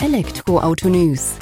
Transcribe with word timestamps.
Elektroauto 0.00 0.88
News. 0.88 1.34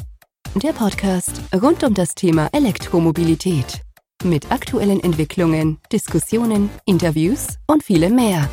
Der 0.55 0.73
Podcast 0.73 1.43
rund 1.55 1.85
um 1.85 1.93
das 1.93 2.15
Thema 2.15 2.49
Elektromobilität. 2.53 3.83
Mit 4.25 4.51
aktuellen 4.51 4.99
Entwicklungen, 5.01 5.77
Diskussionen, 5.93 6.71
Interviews 6.87 7.59
und 7.67 7.83
vielem 7.83 8.15
mehr. 8.15 8.49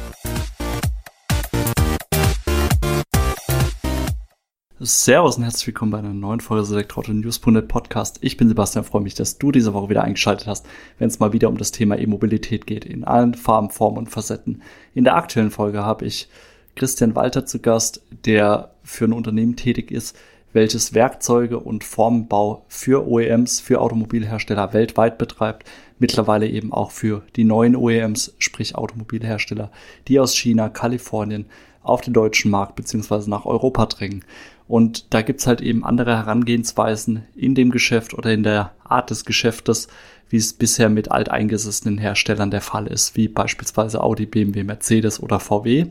Servus 4.81 5.37
und 5.37 5.43
herzlich 5.43 5.67
willkommen 5.67 5.91
bei 5.91 5.99
einer 5.99 6.13
neuen 6.13 6.41
Folge 6.41 6.63
des 6.63 6.71
Elektroauto 6.71 7.13
News.net 7.13 7.69
Podcast. 7.69 8.17
Ich 8.19 8.35
bin 8.35 8.49
Sebastian, 8.49 8.83
freue 8.83 9.03
mich, 9.03 9.15
dass 9.15 9.37
du 9.37 9.53
diese 9.53 9.73
Woche 9.73 9.87
wieder 9.87 10.03
eingeschaltet 10.03 10.47
hast, 10.47 10.65
wenn 10.97 11.07
es 11.07 11.19
mal 11.19 11.31
wieder 11.31 11.47
um 11.47 11.57
das 11.57 11.71
Thema 11.71 11.97
E-Mobilität 11.97 12.67
geht, 12.67 12.83
in 12.83 13.05
allen 13.05 13.35
Farben, 13.35 13.69
Formen 13.69 13.99
und 13.99 14.09
Facetten. 14.09 14.63
In 14.93 15.05
der 15.05 15.15
aktuellen 15.15 15.49
Folge 15.51 15.85
habe 15.85 16.03
ich 16.03 16.27
Christian 16.75 17.15
Walter 17.15 17.45
zu 17.45 17.59
Gast, 17.59 18.01
der 18.25 18.71
für 18.83 19.05
ein 19.05 19.13
Unternehmen 19.13 19.55
tätig 19.55 19.91
ist, 19.91 20.17
welches 20.53 20.93
Werkzeuge 20.93 21.59
und 21.59 21.83
Formenbau 21.83 22.65
für 22.67 23.07
OEMs, 23.07 23.59
für 23.59 23.81
Automobilhersteller 23.81 24.73
weltweit 24.73 25.17
betreibt, 25.17 25.67
mittlerweile 25.99 26.47
eben 26.47 26.71
auch 26.71 26.91
für 26.91 27.23
die 27.35 27.43
neuen 27.43 27.75
OEMs, 27.75 28.35
sprich 28.37 28.75
Automobilhersteller, 28.75 29.71
die 30.07 30.19
aus 30.19 30.35
China, 30.35 30.69
Kalifornien 30.69 31.45
auf 31.81 32.01
den 32.01 32.13
deutschen 32.13 32.51
Markt 32.51 32.75
beziehungsweise 32.75 33.29
nach 33.29 33.45
Europa 33.45 33.87
drängen. 33.87 34.23
Und 34.67 35.13
da 35.13 35.21
gibt's 35.21 35.47
halt 35.47 35.61
eben 35.61 35.83
andere 35.83 36.15
Herangehensweisen 36.15 37.23
in 37.35 37.55
dem 37.55 37.71
Geschäft 37.71 38.13
oder 38.13 38.31
in 38.31 38.43
der 38.43 38.71
Art 38.83 39.09
des 39.09 39.25
Geschäftes, 39.25 39.87
wie 40.29 40.37
es 40.37 40.53
bisher 40.53 40.89
mit 40.89 41.11
alteingesessenen 41.11 41.97
Herstellern 41.97 42.49
der 42.49 42.61
Fall 42.61 42.87
ist, 42.87 43.15
wie 43.15 43.27
beispielsweise 43.27 44.01
Audi, 44.01 44.25
BMW, 44.25 44.63
Mercedes 44.63 45.21
oder 45.21 45.39
VW. 45.39 45.87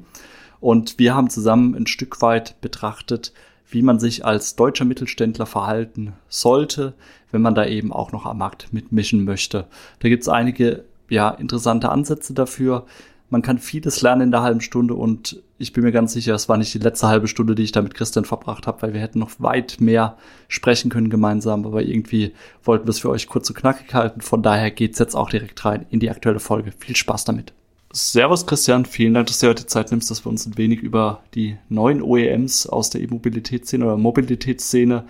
Und 0.63 1.01
wir 1.01 1.17
haben 1.17 1.29
zusammen 1.29 1.75
ein 1.75 1.89
Stück 1.89 2.23
weit 2.23 2.61
betrachtet, 2.61 3.33
wie 3.69 3.83
man 3.83 3.99
sich 3.99 4.25
als 4.25 4.55
deutscher 4.55 4.85
Mittelständler 4.85 5.45
verhalten 5.45 6.13
sollte, 6.29 6.95
wenn 7.33 7.43
man 7.43 7.57
da 7.57 7.67
eben 7.67 7.93
auch 7.93 8.13
noch 8.13 8.27
am 8.27 8.39
Markt 8.39 8.73
mitmischen 8.73 9.25
möchte. 9.25 9.67
Da 9.99 10.09
gibt's 10.09 10.29
einige 10.29 10.85
ja, 11.09 11.31
interessante 11.31 11.89
Ansätze 11.89 12.33
dafür. 12.33 12.87
Man 13.29 13.43
kann 13.43 13.59
vieles 13.59 14.03
lernen 14.03 14.23
in 14.23 14.31
der 14.31 14.43
halben 14.43 14.61
Stunde 14.61 14.95
und 14.95 15.43
ich 15.59 15.73
bin 15.73 15.83
mir 15.83 15.91
ganz 15.91 16.13
sicher, 16.13 16.35
es 16.35 16.49
war 16.49 16.59
nicht 16.59 16.73
die 16.75 16.79
letzte 16.79 17.09
halbe 17.09 17.27
Stunde, 17.27 17.57
die 17.57 17.65
ich 17.65 17.73
da 17.73 17.83
mit 17.83 17.95
Christian 17.95 18.25
verbracht 18.25 18.69
habe, 18.69 18.83
weil 18.83 18.95
wir 18.95 19.01
hätten 19.01 19.19
noch 19.19 19.33
weit 19.39 19.81
mehr 19.81 20.17
sprechen 20.47 20.93
können 20.93 21.11
gemeinsam, 21.11 21.67
aber 21.67 21.83
irgendwie 21.83 22.35
wollten 22.63 22.87
wir 22.87 22.91
es 22.91 23.01
für 23.01 23.11
euch 23.11 23.27
kurz 23.27 23.51
und 23.51 23.57
knackig 23.57 23.93
halten. 23.95 24.21
Von 24.21 24.45
daher 24.45 24.71
geht's 24.71 25.01
jetzt 25.01 25.17
auch 25.17 25.31
direkt 25.31 25.65
rein 25.65 25.87
in 25.91 25.99
die 25.99 26.11
aktuelle 26.11 26.41
Folge. 26.41 26.71
Viel 26.79 26.95
Spaß 26.95 27.25
damit. 27.25 27.53
Servus 27.95 28.47
Christian, 28.47 28.87
vielen 28.87 29.13
Dank, 29.13 29.27
dass 29.27 29.41
du 29.41 29.49
heute 29.49 29.67
Zeit 29.67 29.91
nimmst, 29.91 30.11
dass 30.11 30.25
wir 30.25 30.31
uns 30.31 30.47
ein 30.47 30.57
wenig 30.57 30.81
über 30.81 31.23
die 31.35 31.59
neuen 31.69 32.01
OEMs 32.01 32.67
aus 32.67 32.89
der 32.89 33.03
E-Mobilitätsszene 33.03 33.85
oder 33.85 33.99
Mobilitätsszene 33.99 35.05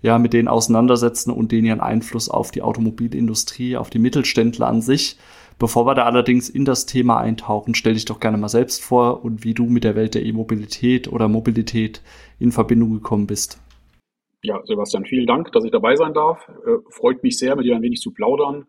ja 0.00 0.18
mit 0.18 0.32
denen 0.32 0.48
auseinandersetzen 0.48 1.30
und 1.30 1.52
denen 1.52 1.66
ihren 1.66 1.80
Einfluss 1.80 2.30
auf 2.30 2.50
die 2.50 2.62
Automobilindustrie, 2.62 3.76
auf 3.76 3.90
die 3.90 3.98
Mittelständler 3.98 4.68
an 4.68 4.80
sich. 4.80 5.18
Bevor 5.58 5.86
wir 5.86 5.94
da 5.94 6.04
allerdings 6.04 6.48
in 6.48 6.64
das 6.64 6.86
Thema 6.86 7.20
eintauchen, 7.20 7.74
stell 7.74 7.92
dich 7.92 8.06
doch 8.06 8.20
gerne 8.20 8.38
mal 8.38 8.48
selbst 8.48 8.82
vor 8.82 9.22
und 9.22 9.44
wie 9.44 9.52
du 9.52 9.66
mit 9.66 9.84
der 9.84 9.94
Welt 9.94 10.14
der 10.14 10.24
E-Mobilität 10.24 11.12
oder 11.12 11.28
Mobilität 11.28 12.02
in 12.38 12.52
Verbindung 12.52 12.94
gekommen 12.94 13.26
bist. 13.26 13.60
Ja, 14.42 14.62
Sebastian, 14.64 15.04
vielen 15.04 15.26
Dank, 15.26 15.52
dass 15.52 15.64
ich 15.64 15.70
dabei 15.70 15.96
sein 15.96 16.14
darf. 16.14 16.48
Äh, 16.48 16.78
freut 16.90 17.22
mich 17.22 17.38
sehr, 17.38 17.54
mit 17.54 17.66
dir 17.66 17.76
ein 17.76 17.82
wenig 17.82 18.00
zu 18.00 18.12
plaudern. 18.12 18.66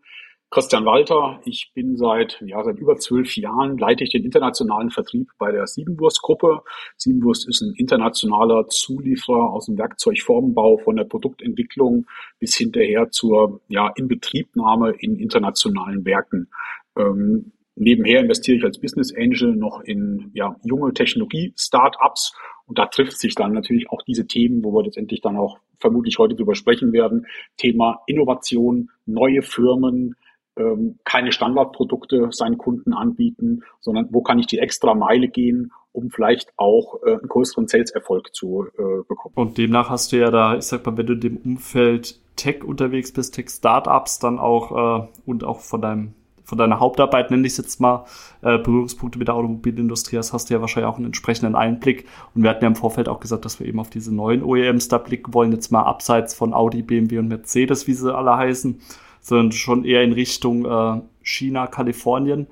Christian 0.56 0.86
Walter. 0.86 1.38
Ich 1.44 1.70
bin 1.74 1.98
seit, 1.98 2.40
ja, 2.40 2.64
seit 2.64 2.78
über 2.78 2.96
zwölf 2.96 3.36
Jahren 3.36 3.76
leite 3.76 4.04
ich 4.04 4.10
den 4.10 4.24
internationalen 4.24 4.88
Vertrieb 4.88 5.28
bei 5.36 5.52
der 5.52 5.66
Siebenwurst-Gruppe. 5.66 6.62
Siebenwurst 6.96 7.46
ist 7.46 7.60
ein 7.60 7.74
internationaler 7.76 8.66
Zulieferer 8.66 9.50
aus 9.50 9.66
dem 9.66 9.76
Werkzeugformenbau 9.76 10.78
von 10.78 10.96
der 10.96 11.04
Produktentwicklung 11.04 12.06
bis 12.38 12.56
hinterher 12.56 13.10
zur, 13.10 13.60
ja, 13.68 13.92
Inbetriebnahme 13.96 14.94
in 14.98 15.16
internationalen 15.16 16.06
Werken. 16.06 16.48
Ähm, 16.96 17.52
nebenher 17.74 18.20
investiere 18.20 18.56
ich 18.56 18.64
als 18.64 18.80
Business 18.80 19.14
Angel 19.14 19.54
noch 19.54 19.82
in, 19.82 20.30
ja, 20.32 20.56
junge 20.64 20.94
Technologie-Startups 20.94 22.34
und 22.64 22.78
da 22.78 22.86
trifft 22.86 23.18
sich 23.18 23.34
dann 23.34 23.52
natürlich 23.52 23.90
auch 23.90 24.00
diese 24.00 24.26
Themen, 24.26 24.64
wo 24.64 24.72
wir 24.72 24.84
letztendlich 24.84 25.20
dann 25.20 25.36
auch 25.36 25.58
vermutlich 25.78 26.18
heute 26.18 26.34
drüber 26.34 26.54
sprechen 26.54 26.94
werden. 26.94 27.26
Thema 27.58 28.00
Innovation, 28.06 28.88
neue 29.04 29.42
Firmen, 29.42 30.16
ähm, 30.56 30.98
keine 31.04 31.32
Standardprodukte 31.32 32.28
seinen 32.30 32.58
Kunden 32.58 32.92
anbieten, 32.92 33.62
sondern 33.80 34.08
wo 34.10 34.22
kann 34.22 34.38
ich 34.38 34.46
die 34.46 34.58
extra 34.58 34.94
Meile 34.94 35.28
gehen, 35.28 35.72
um 35.92 36.10
vielleicht 36.10 36.52
auch 36.56 37.02
äh, 37.04 37.12
einen 37.12 37.28
größeren 37.28 37.68
Sales-Erfolg 37.68 38.34
zu 38.34 38.66
äh, 38.78 39.02
bekommen. 39.08 39.34
Und 39.34 39.58
demnach 39.58 39.90
hast 39.90 40.12
du 40.12 40.18
ja 40.18 40.30
da, 40.30 40.56
ich 40.56 40.64
sag 40.64 40.84
mal, 40.86 40.96
wenn 40.96 41.06
du 41.06 41.14
in 41.14 41.20
dem 41.20 41.36
Umfeld 41.38 42.20
Tech 42.36 42.64
unterwegs 42.64 43.12
bist, 43.12 43.34
Tech-Startups, 43.34 44.18
dann 44.18 44.38
auch 44.38 45.04
äh, 45.04 45.08
und 45.24 45.44
auch 45.44 45.60
von 45.60 45.80
deinem 45.80 46.14
von 46.44 46.58
deiner 46.58 46.78
Hauptarbeit, 46.78 47.32
nenne 47.32 47.44
ich 47.44 47.54
es 47.54 47.56
jetzt 47.58 47.80
mal, 47.80 48.04
äh, 48.40 48.56
Berührungspunkte 48.58 49.18
mit 49.18 49.26
der 49.26 49.34
Automobilindustrie 49.34 50.16
hast, 50.16 50.32
hast 50.32 50.48
du 50.48 50.54
ja 50.54 50.60
wahrscheinlich 50.60 50.88
auch 50.88 50.96
einen 50.96 51.06
entsprechenden 51.06 51.56
Einblick. 51.56 52.06
Und 52.36 52.44
wir 52.44 52.50
hatten 52.50 52.62
ja 52.62 52.68
im 52.68 52.76
Vorfeld 52.76 53.08
auch 53.08 53.18
gesagt, 53.18 53.44
dass 53.44 53.58
wir 53.58 53.66
eben 53.66 53.80
auf 53.80 53.90
diese 53.90 54.14
neuen 54.14 54.44
OEMs 54.44 54.86
da 54.86 54.98
blicken 54.98 55.34
wollen, 55.34 55.50
jetzt 55.50 55.72
mal 55.72 55.82
abseits 55.82 56.34
von 56.34 56.54
Audi, 56.54 56.82
BMW 56.82 57.18
und 57.18 57.26
Mercedes, 57.26 57.88
wie 57.88 57.94
sie 57.94 58.14
alle 58.14 58.36
heißen 58.36 58.80
sondern 59.26 59.50
schon 59.50 59.84
eher 59.84 60.04
in 60.04 60.12
Richtung 60.12 60.64
äh, 60.64 61.00
China, 61.20 61.66
Kalifornien. 61.66 62.46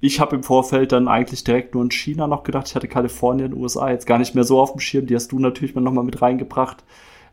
Ich 0.00 0.18
habe 0.18 0.36
im 0.36 0.42
Vorfeld 0.42 0.92
dann 0.92 1.08
eigentlich 1.08 1.44
direkt 1.44 1.74
nur 1.74 1.84
in 1.84 1.90
China 1.90 2.26
noch 2.26 2.42
gedacht. 2.42 2.68
Ich 2.68 2.74
hatte 2.74 2.88
Kalifornien, 2.88 3.52
USA 3.52 3.90
jetzt 3.90 4.06
gar 4.06 4.16
nicht 4.16 4.34
mehr 4.34 4.44
so 4.44 4.58
auf 4.60 4.72
dem 4.72 4.80
Schirm. 4.80 5.06
Die 5.06 5.14
hast 5.14 5.30
du 5.30 5.38
natürlich 5.38 5.74
mal 5.74 5.82
nochmal 5.82 6.04
mit 6.04 6.22
reingebracht. 6.22 6.84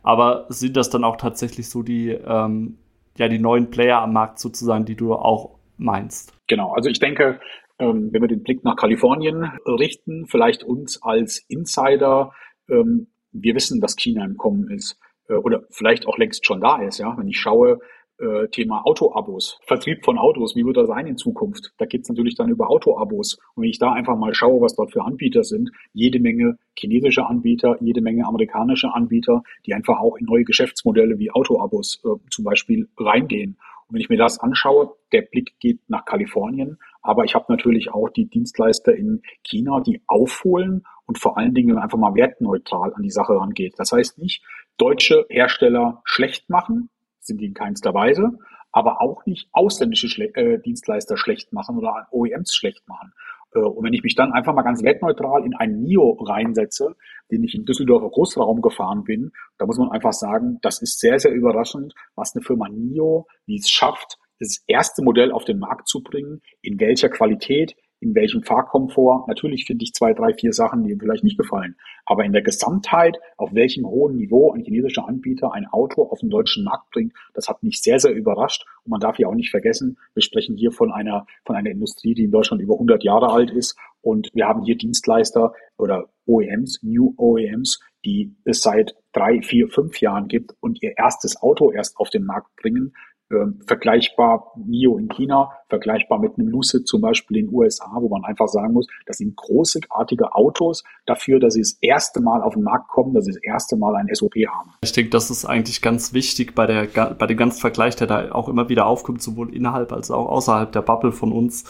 Aber 0.02 0.44
sind 0.50 0.76
das 0.76 0.90
dann 0.90 1.02
auch 1.02 1.16
tatsächlich 1.16 1.70
so 1.70 1.82
die, 1.82 2.10
ähm, 2.10 2.76
ja, 3.16 3.28
die 3.28 3.38
neuen 3.38 3.70
Player 3.70 4.02
am 4.02 4.12
Markt 4.12 4.38
sozusagen, 4.38 4.84
die 4.84 4.96
du 4.96 5.14
auch 5.14 5.56
meinst? 5.78 6.34
Genau, 6.46 6.74
also 6.74 6.90
ich 6.90 6.98
denke, 6.98 7.40
ähm, 7.78 8.10
wenn 8.12 8.20
wir 8.20 8.28
den 8.28 8.42
Blick 8.42 8.64
nach 8.64 8.76
Kalifornien 8.76 9.50
richten, 9.64 10.26
vielleicht 10.26 10.62
uns 10.62 11.02
als 11.02 11.42
Insider, 11.48 12.32
ähm, 12.68 13.06
wir 13.32 13.54
wissen, 13.54 13.80
dass 13.80 13.96
China 13.96 14.26
im 14.26 14.36
Kommen 14.36 14.70
ist 14.70 15.00
äh, 15.30 15.36
oder 15.36 15.62
vielleicht 15.70 16.06
auch 16.06 16.18
längst 16.18 16.44
schon 16.44 16.60
da 16.60 16.82
ist. 16.82 16.98
Ja, 16.98 17.16
wenn 17.16 17.28
ich 17.28 17.40
schaue, 17.40 17.78
äh, 18.18 18.48
Thema 18.48 18.84
Autoabos, 18.84 19.58
Vertrieb 19.64 20.04
von 20.04 20.18
Autos, 20.18 20.56
wie 20.56 20.64
wird 20.64 20.76
das 20.76 20.88
sein 20.88 21.06
in 21.06 21.16
Zukunft? 21.16 21.72
Da 21.78 21.86
geht's 21.86 22.08
natürlich 22.08 22.34
dann 22.34 22.48
über 22.48 22.70
Autoabos. 22.70 23.38
Und 23.54 23.62
wenn 23.62 23.70
ich 23.70 23.78
da 23.78 23.92
einfach 23.92 24.16
mal 24.16 24.34
schaue, 24.34 24.60
was 24.60 24.74
dort 24.74 24.92
für 24.92 25.04
Anbieter 25.04 25.44
sind, 25.44 25.70
jede 25.92 26.20
Menge 26.20 26.58
chinesische 26.76 27.26
Anbieter, 27.26 27.76
jede 27.80 28.00
Menge 28.00 28.26
amerikanische 28.26 28.92
Anbieter, 28.92 29.42
die 29.66 29.74
einfach 29.74 29.98
auch 30.00 30.16
in 30.16 30.26
neue 30.26 30.44
Geschäftsmodelle 30.44 31.18
wie 31.18 31.30
Autoabos 31.30 32.02
äh, 32.04 32.08
zum 32.30 32.44
Beispiel 32.44 32.88
reingehen. 32.98 33.56
Und 33.88 33.94
wenn 33.94 34.00
ich 34.00 34.10
mir 34.10 34.18
das 34.18 34.38
anschaue, 34.38 34.94
der 35.12 35.22
Blick 35.22 35.58
geht 35.60 35.80
nach 35.88 36.04
Kalifornien, 36.04 36.78
aber 37.00 37.24
ich 37.24 37.34
habe 37.34 37.46
natürlich 37.48 37.92
auch 37.92 38.10
die 38.10 38.26
Dienstleister 38.26 38.94
in 38.94 39.22
China, 39.42 39.80
die 39.80 40.02
aufholen 40.06 40.84
und 41.06 41.18
vor 41.18 41.38
allen 41.38 41.54
Dingen 41.54 41.78
einfach 41.78 41.98
mal 41.98 42.14
wertneutral 42.14 42.92
an 42.94 43.02
die 43.02 43.10
Sache 43.10 43.32
rangeht. 43.32 43.74
Das 43.78 43.92
heißt 43.92 44.18
nicht 44.18 44.44
deutsche 44.76 45.26
Hersteller 45.30 46.02
schlecht 46.04 46.50
machen, 46.50 46.90
sind 47.28 47.40
die 47.40 47.46
in 47.46 47.54
keinster 47.54 47.94
Weise, 47.94 48.32
aber 48.72 49.00
auch 49.00 49.24
nicht 49.24 49.48
ausländische 49.52 50.08
Schle 50.08 50.34
äh, 50.34 50.60
Dienstleister 50.60 51.16
schlecht 51.16 51.52
machen 51.52 51.78
oder 51.78 52.08
OEMs 52.10 52.54
schlecht 52.54 52.86
machen. 52.88 53.12
Äh, 53.54 53.60
und 53.60 53.84
wenn 53.84 53.92
ich 53.92 54.02
mich 54.02 54.14
dann 54.14 54.32
einfach 54.32 54.54
mal 54.54 54.62
ganz 54.62 54.82
wertneutral 54.82 55.44
in 55.44 55.54
einen 55.54 55.82
NIO 55.82 56.12
reinsetze, 56.22 56.96
den 57.30 57.44
ich 57.44 57.54
im 57.54 57.64
Düsseldorfer 57.64 58.10
Großraum 58.10 58.60
gefahren 58.60 59.04
bin, 59.04 59.32
da 59.58 59.66
muss 59.66 59.78
man 59.78 59.90
einfach 59.90 60.12
sagen, 60.12 60.58
das 60.62 60.82
ist 60.82 60.98
sehr, 60.98 61.18
sehr 61.18 61.32
überraschend, 61.32 61.94
was 62.14 62.34
eine 62.34 62.42
Firma 62.42 62.68
NIO, 62.68 63.26
wie 63.46 63.56
es 63.56 63.70
schafft, 63.70 64.18
das 64.40 64.62
erste 64.66 65.02
Modell 65.02 65.32
auf 65.32 65.44
den 65.44 65.58
Markt 65.58 65.88
zu 65.88 66.02
bringen, 66.02 66.42
in 66.62 66.78
welcher 66.78 67.08
Qualität, 67.08 67.74
in 68.00 68.14
welchem 68.14 68.42
Fahrkomfort. 68.42 69.26
Natürlich 69.26 69.64
finde 69.64 69.84
ich 69.84 69.92
zwei, 69.92 70.12
drei, 70.12 70.32
vier 70.34 70.52
Sachen, 70.52 70.82
die 70.82 70.90
mir 70.90 70.98
vielleicht 70.98 71.24
nicht 71.24 71.38
gefallen. 71.38 71.76
Aber 72.06 72.24
in 72.24 72.32
der 72.32 72.42
Gesamtheit, 72.42 73.18
auf 73.36 73.54
welchem 73.54 73.86
hohen 73.86 74.16
Niveau 74.16 74.52
ein 74.52 74.64
chinesischer 74.64 75.08
Anbieter 75.08 75.52
ein 75.52 75.66
Auto 75.66 76.02
auf 76.02 76.20
den 76.20 76.30
deutschen 76.30 76.64
Markt 76.64 76.90
bringt, 76.90 77.12
das 77.34 77.48
hat 77.48 77.62
mich 77.62 77.80
sehr, 77.80 77.98
sehr 77.98 78.12
überrascht. 78.12 78.64
Und 78.84 78.90
man 78.90 79.00
darf 79.00 79.18
ja 79.18 79.28
auch 79.28 79.34
nicht 79.34 79.50
vergessen, 79.50 79.98
wir 80.14 80.22
sprechen 80.22 80.56
hier 80.56 80.72
von 80.72 80.92
einer, 80.92 81.26
von 81.44 81.56
einer 81.56 81.70
Industrie, 81.70 82.14
die 82.14 82.24
in 82.24 82.30
Deutschland 82.30 82.62
über 82.62 82.74
100 82.74 83.02
Jahre 83.04 83.30
alt 83.30 83.50
ist. 83.50 83.76
Und 84.00 84.30
wir 84.32 84.46
haben 84.46 84.62
hier 84.62 84.76
Dienstleister 84.76 85.52
oder 85.76 86.08
OEMs, 86.26 86.80
New 86.82 87.14
OEMs, 87.16 87.80
die 88.04 88.36
es 88.44 88.62
seit 88.62 88.94
drei, 89.12 89.42
vier, 89.42 89.68
fünf 89.68 90.00
Jahren 90.00 90.28
gibt 90.28 90.54
und 90.60 90.82
ihr 90.82 90.92
erstes 90.96 91.40
Auto 91.42 91.72
erst 91.72 91.96
auf 91.96 92.10
den 92.10 92.24
Markt 92.24 92.54
bringen 92.56 92.94
ähm, 93.30 93.60
vergleichbar 93.66 94.52
NIO 94.56 94.98
in 94.98 95.08
China, 95.08 95.50
vergleichbar 95.68 96.18
mit 96.18 96.38
einem 96.38 96.48
Lucid 96.48 96.88
zum 96.88 97.00
Beispiel 97.00 97.38
in 97.38 97.46
den 97.46 97.54
USA, 97.54 97.90
wo 98.00 98.08
man 98.08 98.24
einfach 98.24 98.48
sagen 98.48 98.72
muss, 98.72 98.86
das 99.06 99.18
sind 99.18 99.36
großartige 99.36 100.34
Autos 100.34 100.84
dafür, 101.06 101.38
dass 101.38 101.54
sie 101.54 101.60
das 101.60 101.76
erste 101.80 102.20
Mal 102.20 102.42
auf 102.42 102.54
den 102.54 102.62
Markt 102.62 102.88
kommen, 102.88 103.14
dass 103.14 103.26
sie 103.26 103.32
das 103.32 103.42
erste 103.42 103.76
Mal 103.76 103.96
ein 103.96 104.08
SOP 104.12 104.34
haben. 104.48 104.70
Ich 104.82 104.92
denke, 104.92 105.10
das 105.10 105.30
ist 105.30 105.44
eigentlich 105.44 105.82
ganz 105.82 106.12
wichtig 106.14 106.54
bei 106.54 106.66
der 106.66 106.86
bei 107.14 107.26
dem 107.26 107.36
ganzen 107.36 107.60
Vergleich, 107.60 107.96
der 107.96 108.06
da 108.06 108.32
auch 108.32 108.48
immer 108.48 108.68
wieder 108.68 108.86
aufkommt, 108.86 109.22
sowohl 109.22 109.54
innerhalb 109.54 109.92
als 109.92 110.10
auch 110.10 110.26
außerhalb 110.26 110.72
der 110.72 110.82
Bubble 110.82 111.12
von 111.12 111.32
uns, 111.32 111.64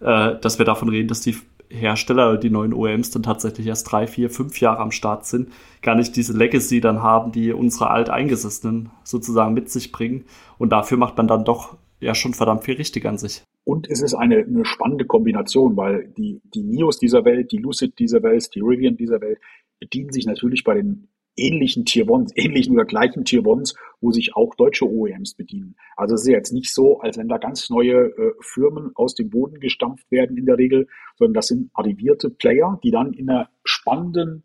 äh, 0.00 0.36
dass 0.40 0.58
wir 0.58 0.66
davon 0.66 0.88
reden, 0.88 1.08
dass 1.08 1.20
die 1.20 1.36
Hersteller, 1.74 2.38
die 2.38 2.50
neuen 2.50 2.72
OEMs 2.72 3.10
dann 3.10 3.22
tatsächlich 3.22 3.66
erst 3.66 3.90
drei, 3.90 4.06
vier, 4.06 4.30
fünf 4.30 4.60
Jahre 4.60 4.80
am 4.80 4.90
Start 4.90 5.26
sind, 5.26 5.50
gar 5.82 5.94
nicht 5.94 6.16
diese 6.16 6.36
Legacy 6.36 6.80
dann 6.80 7.02
haben, 7.02 7.32
die 7.32 7.52
unsere 7.52 7.90
Alteingesessenen 7.90 8.90
sozusagen 9.02 9.54
mit 9.54 9.70
sich 9.70 9.92
bringen. 9.92 10.24
Und 10.58 10.70
dafür 10.70 10.96
macht 10.96 11.16
man 11.16 11.28
dann 11.28 11.44
doch 11.44 11.76
ja 12.00 12.14
schon 12.14 12.34
verdammt 12.34 12.64
viel 12.64 12.76
richtig 12.76 13.06
an 13.06 13.18
sich. 13.18 13.42
Und 13.64 13.88
es 13.88 14.02
ist 14.02 14.14
eine, 14.14 14.36
eine 14.38 14.64
spannende 14.64 15.06
Kombination, 15.06 15.76
weil 15.76 16.12
die, 16.16 16.40
die 16.54 16.62
NIOs 16.62 16.98
dieser 16.98 17.24
Welt, 17.24 17.50
die 17.50 17.58
Lucid 17.58 17.98
dieser 17.98 18.22
Welt, 18.22 18.54
die 18.54 18.60
Rivian 18.60 18.96
dieser 18.96 19.20
Welt 19.20 19.38
bedienen 19.80 20.12
sich 20.12 20.26
natürlich 20.26 20.64
bei 20.64 20.74
den 20.74 21.08
ähnlichen 21.36 21.84
Tier 21.84 22.08
Ones, 22.08 22.32
ähnlichen 22.36 22.74
oder 22.74 22.84
gleichen 22.84 23.24
Tier 23.24 23.46
Ones, 23.46 23.74
wo 24.00 24.12
sich 24.12 24.36
auch 24.36 24.54
deutsche 24.54 24.88
OEMs 24.88 25.34
bedienen. 25.34 25.76
Also 25.96 26.14
es 26.14 26.22
ist 26.22 26.28
jetzt 26.28 26.52
nicht 26.52 26.72
so, 26.72 27.00
als 27.00 27.18
wenn 27.18 27.28
da 27.28 27.38
ganz 27.38 27.70
neue 27.70 28.06
äh, 28.06 28.32
Firmen 28.40 28.92
aus 28.94 29.14
dem 29.14 29.30
Boden 29.30 29.60
gestampft 29.60 30.10
werden 30.10 30.36
in 30.36 30.46
der 30.46 30.58
Regel, 30.58 30.86
sondern 31.16 31.34
das 31.34 31.46
sind 31.48 31.70
arrivierte 31.74 32.30
Player, 32.30 32.78
die 32.82 32.90
dann 32.90 33.12
in 33.12 33.28
einer 33.28 33.48
spannenden 33.64 34.44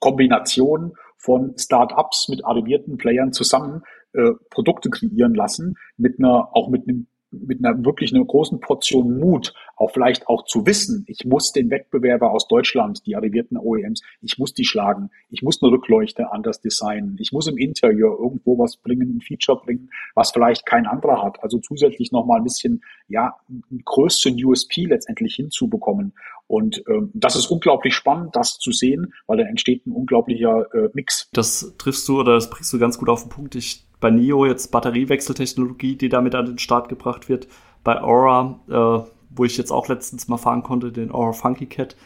Kombination 0.00 0.92
von 1.18 1.56
Start-ups 1.58 2.28
mit 2.28 2.44
arrivierten 2.44 2.98
Playern 2.98 3.32
zusammen 3.32 3.82
äh, 4.12 4.32
Produkte 4.50 4.90
kreieren 4.90 5.34
lassen, 5.34 5.74
mit 5.96 6.18
einer, 6.18 6.54
auch 6.54 6.68
mit 6.68 6.88
einem 6.88 7.06
mit 7.44 7.64
einer 7.64 7.84
wirklich 7.84 8.14
einer 8.14 8.24
großen 8.24 8.60
Portion 8.60 9.18
Mut, 9.18 9.52
auch 9.76 9.90
vielleicht 9.90 10.28
auch 10.28 10.44
zu 10.44 10.66
wissen, 10.66 11.04
ich 11.06 11.24
muss 11.24 11.52
den 11.52 11.70
Wettbewerber 11.70 12.30
aus 12.30 12.48
Deutschland, 12.48 13.06
die 13.06 13.16
arrivierten 13.16 13.58
OEMs, 13.58 14.02
ich 14.22 14.38
muss 14.38 14.54
die 14.54 14.64
schlagen, 14.64 15.10
ich 15.28 15.42
muss 15.42 15.62
eine 15.62 15.70
Rückleuchte 15.72 16.32
anders 16.32 16.60
designen, 16.60 17.16
ich 17.20 17.32
muss 17.32 17.46
im 17.46 17.58
Interieur 17.58 18.18
irgendwo 18.18 18.58
was 18.58 18.76
bringen, 18.76 19.16
ein 19.16 19.20
Feature 19.20 19.60
bringen, 19.62 19.90
was 20.14 20.30
vielleicht 20.30 20.66
kein 20.66 20.86
anderer 20.86 21.22
hat. 21.22 21.42
Also 21.42 21.58
zusätzlich 21.58 22.12
nochmal 22.12 22.38
ein 22.38 22.44
bisschen, 22.44 22.82
ja, 23.08 23.36
einen 23.48 23.82
größten 23.84 24.42
USP 24.44 24.86
letztendlich 24.86 25.34
hinzubekommen. 25.34 26.12
Und 26.48 26.82
ähm, 26.88 27.10
das 27.12 27.34
ist 27.34 27.46
unglaublich 27.46 27.94
spannend, 27.94 28.36
das 28.36 28.58
zu 28.58 28.70
sehen, 28.70 29.12
weil 29.26 29.38
da 29.38 29.44
entsteht 29.44 29.86
ein 29.86 29.92
unglaublicher 29.92 30.72
äh, 30.72 30.88
Mix. 30.94 31.28
Das 31.32 31.74
triffst 31.76 32.06
du 32.08 32.20
oder 32.20 32.34
das 32.34 32.50
bringst 32.50 32.72
du 32.72 32.78
ganz 32.78 32.98
gut 32.98 33.08
auf 33.08 33.22
den 33.22 33.30
Punkt. 33.30 33.56
Ich 33.56 33.85
bei 34.00 34.10
NIO 34.10 34.46
jetzt 34.46 34.70
Batteriewechseltechnologie, 34.70 35.96
die 35.96 36.08
damit 36.08 36.34
an 36.34 36.46
den 36.46 36.58
Start 36.58 36.88
gebracht 36.88 37.28
wird. 37.28 37.48
Bei 37.82 38.02
Aura, 38.02 38.58
äh, 38.68 39.10
wo 39.30 39.44
ich 39.44 39.56
jetzt 39.56 39.70
auch 39.70 39.88
letztens 39.88 40.28
mal 40.28 40.38
fahren 40.38 40.62
konnte, 40.62 40.92
den 40.92 41.12
Aura 41.12 41.32
Funky 41.32 41.66
Cat, 41.66 41.96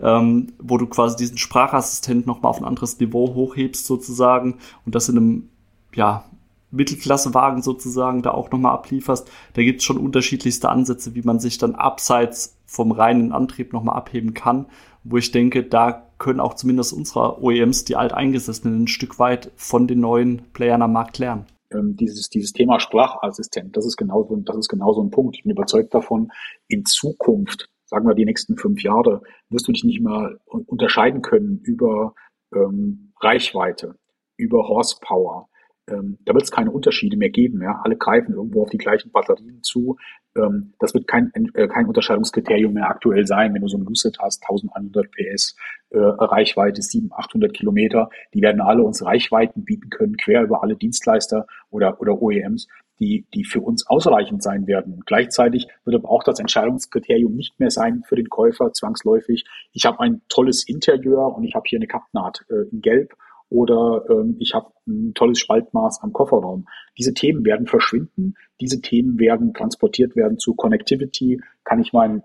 ähm, 0.00 0.52
wo 0.58 0.78
du 0.78 0.86
quasi 0.86 1.16
diesen 1.16 1.38
Sprachassistent 1.38 2.26
nochmal 2.26 2.50
auf 2.50 2.58
ein 2.58 2.66
anderes 2.66 2.98
Niveau 3.00 3.34
hochhebst 3.34 3.86
sozusagen 3.86 4.58
und 4.84 4.94
das 4.94 5.08
in 5.08 5.16
einem, 5.16 5.48
ja, 5.94 6.24
Mittelklassewagen 6.72 7.62
sozusagen 7.62 8.22
da 8.22 8.32
auch 8.32 8.50
nochmal 8.50 8.72
ablieferst. 8.72 9.30
Da 9.54 9.62
gibt 9.62 9.80
es 9.80 9.84
schon 9.84 9.98
unterschiedlichste 9.98 10.68
Ansätze, 10.68 11.14
wie 11.14 11.22
man 11.22 11.38
sich 11.38 11.58
dann 11.58 11.74
abseits 11.74 12.55
vom 12.66 12.92
reinen 12.92 13.32
Antrieb 13.32 13.72
nochmal 13.72 13.96
abheben 13.96 14.34
kann, 14.34 14.66
wo 15.04 15.16
ich 15.16 15.30
denke, 15.30 15.62
da 15.62 16.06
können 16.18 16.40
auch 16.40 16.54
zumindest 16.54 16.92
unsere 16.92 17.42
OEMs, 17.42 17.84
die 17.84 17.96
alteingesessenen, 17.96 18.82
ein 18.82 18.88
Stück 18.88 19.18
weit 19.18 19.52
von 19.56 19.86
den 19.86 20.00
neuen 20.00 20.42
Playern 20.52 20.82
am 20.82 20.92
Markt 20.92 21.18
lernen. 21.18 21.46
Ähm, 21.70 21.96
dieses, 21.96 22.28
dieses 22.28 22.52
Thema 22.52 22.80
Sprachassistent, 22.80 23.76
das 23.76 23.86
ist 23.86 23.96
genauso, 23.96 24.36
das 24.36 24.56
ist 24.56 24.68
genauso 24.68 25.02
ein 25.02 25.10
Punkt. 25.10 25.36
Ich 25.36 25.42
bin 25.42 25.52
überzeugt 25.52 25.94
davon, 25.94 26.30
in 26.68 26.84
Zukunft, 26.84 27.68
sagen 27.84 28.06
wir 28.06 28.14
die 28.14 28.24
nächsten 28.24 28.56
fünf 28.56 28.82
Jahre, 28.82 29.22
wirst 29.48 29.68
du 29.68 29.72
dich 29.72 29.84
nicht 29.84 30.00
mehr 30.00 30.36
unterscheiden 30.46 31.22
können 31.22 31.60
über 31.62 32.14
ähm, 32.54 33.12
Reichweite, 33.20 33.96
über 34.36 34.68
Horsepower, 34.68 35.48
ähm, 35.88 36.18
da 36.24 36.34
wird 36.34 36.44
es 36.44 36.50
keine 36.50 36.70
Unterschiede 36.70 37.16
mehr 37.16 37.30
geben. 37.30 37.62
Ja? 37.62 37.80
Alle 37.84 37.96
greifen 37.96 38.34
irgendwo 38.34 38.62
auf 38.62 38.70
die 38.70 38.78
gleichen 38.78 39.12
Batterien 39.12 39.62
zu. 39.62 39.96
Ähm, 40.36 40.74
das 40.78 40.94
wird 40.94 41.06
kein, 41.06 41.30
äh, 41.54 41.68
kein 41.68 41.86
Unterscheidungskriterium 41.86 42.72
mehr 42.72 42.88
aktuell 42.88 43.26
sein, 43.26 43.54
wenn 43.54 43.62
du 43.62 43.68
so 43.68 43.78
ein 43.78 43.84
Lucid 43.84 44.18
hast, 44.18 44.42
1100 44.42 45.10
PS, 45.12 45.56
äh, 45.90 45.98
Reichweite 45.98 46.82
700, 46.82 47.18
800 47.18 47.54
Kilometer. 47.54 48.10
Die 48.34 48.42
werden 48.42 48.60
alle 48.60 48.82
uns 48.82 49.04
Reichweiten 49.04 49.64
bieten 49.64 49.90
können, 49.90 50.16
quer 50.16 50.42
über 50.42 50.62
alle 50.62 50.76
Dienstleister 50.76 51.46
oder, 51.70 52.00
oder 52.00 52.20
OEMs, 52.20 52.66
die, 52.98 53.26
die 53.34 53.44
für 53.44 53.60
uns 53.60 53.86
ausreichend 53.86 54.42
sein 54.42 54.66
werden. 54.66 54.94
Und 54.94 55.06
gleichzeitig 55.06 55.68
wird 55.84 55.96
aber 55.96 56.10
auch 56.10 56.24
das 56.24 56.40
Entscheidungskriterium 56.40 57.34
nicht 57.34 57.60
mehr 57.60 57.70
sein 57.70 58.02
für 58.08 58.16
den 58.16 58.28
Käufer 58.28 58.72
zwangsläufig. 58.72 59.44
Ich 59.72 59.86
habe 59.86 60.00
ein 60.00 60.22
tolles 60.28 60.66
Interieur 60.66 61.36
und 61.36 61.44
ich 61.44 61.54
habe 61.54 61.64
hier 61.66 61.78
eine 61.78 61.86
Kappnaht 61.86 62.44
äh, 62.48 62.68
in 62.72 62.80
Gelb 62.80 63.14
oder 63.48 64.04
ähm, 64.10 64.36
ich 64.38 64.54
habe 64.54 64.72
ein 64.86 65.14
tolles 65.14 65.38
Spaltmaß 65.38 66.02
am 66.02 66.12
Kofferraum. 66.12 66.66
Diese 66.98 67.14
Themen 67.14 67.44
werden 67.44 67.66
verschwinden, 67.66 68.34
diese 68.60 68.80
Themen 68.80 69.18
werden 69.18 69.54
transportiert 69.54 70.16
werden 70.16 70.38
zu 70.38 70.54
Connectivity. 70.54 71.40
Kann 71.64 71.80
ich 71.80 71.92
mein, 71.92 72.22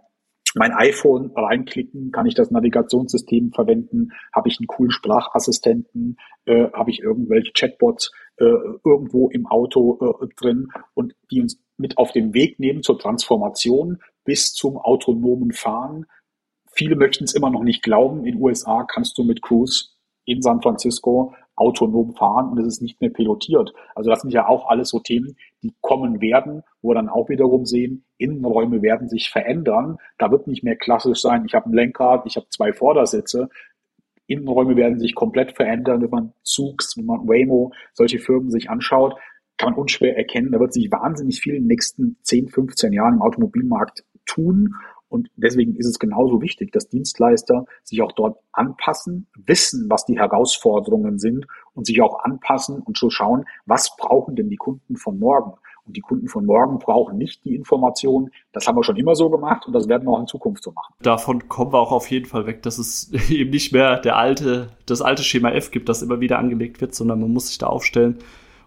mein 0.56 0.72
iPhone 0.72 1.32
reinklicken, 1.36 2.12
kann 2.12 2.26
ich 2.26 2.34
das 2.34 2.52
Navigationssystem 2.52 3.52
verwenden, 3.52 4.10
habe 4.34 4.50
ich 4.50 4.60
einen 4.60 4.68
coolen 4.68 4.92
Sprachassistenten, 4.92 6.18
äh, 6.46 6.70
habe 6.72 6.90
ich 6.90 7.00
irgendwelche 7.00 7.52
Chatbots 7.54 8.12
äh, 8.38 8.46
irgendwo 8.84 9.30
im 9.30 9.46
Auto 9.46 10.00
äh, 10.22 10.28
drin 10.36 10.70
und 10.94 11.16
die 11.30 11.42
uns 11.42 11.62
mit 11.78 11.98
auf 11.98 12.12
den 12.12 12.34
Weg 12.34 12.60
nehmen 12.60 12.84
zur 12.84 12.98
Transformation 12.98 14.00
bis 14.24 14.54
zum 14.54 14.78
autonomen 14.78 15.52
Fahren. 15.52 16.06
Viele 16.74 16.96
möchten 16.96 17.26
es 17.26 17.34
immer 17.34 17.50
noch 17.50 17.64
nicht 17.64 17.84
glauben. 17.84 18.26
In 18.26 18.42
USA 18.42 18.84
kannst 18.84 19.18
du 19.18 19.24
mit 19.24 19.42
Cruise 19.42 19.91
in 20.26 20.42
San 20.42 20.62
Francisco 20.62 21.34
autonom 21.56 22.14
fahren 22.14 22.50
und 22.50 22.60
es 22.60 22.68
ist 22.68 22.82
nicht 22.82 23.02
mehr 23.02 23.10
pilotiert. 23.10 23.74
Also 23.96 24.10
das 24.10 24.22
sind 24.22 24.32
ja 24.34 24.48
auch 24.48 24.70
alles 24.70 24.90
so 24.90 25.00
Themen, 25.00 25.36
die 25.62 25.74
kommen 25.82 26.22
werden, 26.22 26.64
wo 26.82 26.90
wir 26.90 26.96
dann 26.96 27.10
auch 27.10 27.30
wiederum 27.30 27.66
sehen, 27.66 28.06
Innenräume 28.18 28.82
werden 28.82 29.10
sich 29.10 29.30
verändern. 29.30 29.98
Da 30.18 30.32
wird 30.32 30.48
nicht 30.48 30.64
mehr 30.64 30.76
klassisch 30.76 31.22
sein, 31.22 31.46
ich 31.46 31.54
habe 31.54 31.70
ein 31.70 31.74
Lenkrad, 31.74 32.26
ich 32.26 32.36
habe 32.36 32.48
zwei 32.50 32.74
Vordersitze. 32.74 33.50
Innenräume 34.28 34.76
werden 34.76 35.00
sich 35.00 35.14
komplett 35.14 35.56
verändern, 35.56 36.02
wenn 36.02 36.10
man 36.10 36.34
Zugs, 36.44 36.96
wenn 36.98 37.06
man 37.06 37.28
Waymo, 37.28 37.74
solche 37.94 38.20
Firmen 38.20 38.50
sich 38.50 38.70
anschaut, 38.70 39.16
kann 39.58 39.72
man 39.74 39.80
unschwer 39.80 40.18
erkennen, 40.18 40.52
da 40.52 40.60
wird 40.60 40.74
sich 40.74 40.92
wahnsinnig 40.92 41.42
viel 41.42 41.54
in 41.54 41.64
den 41.64 41.68
nächsten 41.68 42.18
10, 42.24 42.50
15 42.50 42.94
Jahren 42.94 43.16
im 43.16 43.22
Automobilmarkt 43.22 44.04
tun 44.26 44.74
und 45.12 45.30
deswegen 45.36 45.76
ist 45.76 45.88
es 45.88 46.00
genauso 46.00 46.42
wichtig, 46.42 46.72
dass 46.72 46.88
Dienstleister 46.88 47.66
sich 47.84 48.02
auch 48.02 48.14
dort 48.14 48.38
anpassen, 48.54 49.28
wissen, 49.36 49.88
was 49.90 50.06
die 50.06 50.18
Herausforderungen 50.18 51.20
sind 51.20 51.48
und 51.74 51.86
sich 51.86 52.02
auch 52.02 52.24
anpassen 52.24 52.80
und 52.80 52.98
so 52.98 53.10
schauen, 53.10 53.44
was 53.66 53.98
brauchen 53.98 54.38
denn 54.38 54.50
die 54.50 54.56
Kunden 54.56 54.96
von 54.96 55.20
morgen? 55.20 55.54
Und 55.86 55.98
die 55.98 56.02
Kunden 56.02 56.30
von 56.30 56.46
morgen 56.46 56.80
brauchen 56.80 57.18
nicht 57.18 57.44
die 57.44 57.56
Informationen. 57.56 58.30
Das 58.54 58.68
haben 58.68 58.78
wir 58.78 58.84
schon 58.84 58.96
immer 58.96 59.16
so 59.16 59.30
gemacht 59.30 59.68
und 59.68 59.74
das 59.74 59.90
werden 59.90 60.08
wir 60.08 60.12
auch 60.12 60.22
in 60.22 60.28
Zukunft 60.28 60.64
so 60.64 60.72
machen. 60.72 60.94
Davon 61.02 61.50
kommen 61.50 61.74
wir 61.74 61.80
auch 61.80 61.92
auf 61.92 62.10
jeden 62.10 62.28
Fall 62.28 62.46
weg, 62.46 62.62
dass 62.62 62.78
es 62.78 63.12
eben 63.30 63.50
nicht 63.50 63.74
mehr 63.74 64.00
der 64.00 64.16
alte, 64.16 64.70
das 64.86 65.02
alte 65.02 65.24
Schema 65.24 65.50
F 65.52 65.72
gibt, 65.72 65.90
das 65.90 66.02
immer 66.02 66.22
wieder 66.22 66.40
angelegt 66.40 66.80
wird, 66.80 66.96
sondern 66.96 67.20
man 67.20 67.34
muss 67.34 67.48
sich 67.48 67.58
da 67.58 67.68
aufstellen 67.68 68.20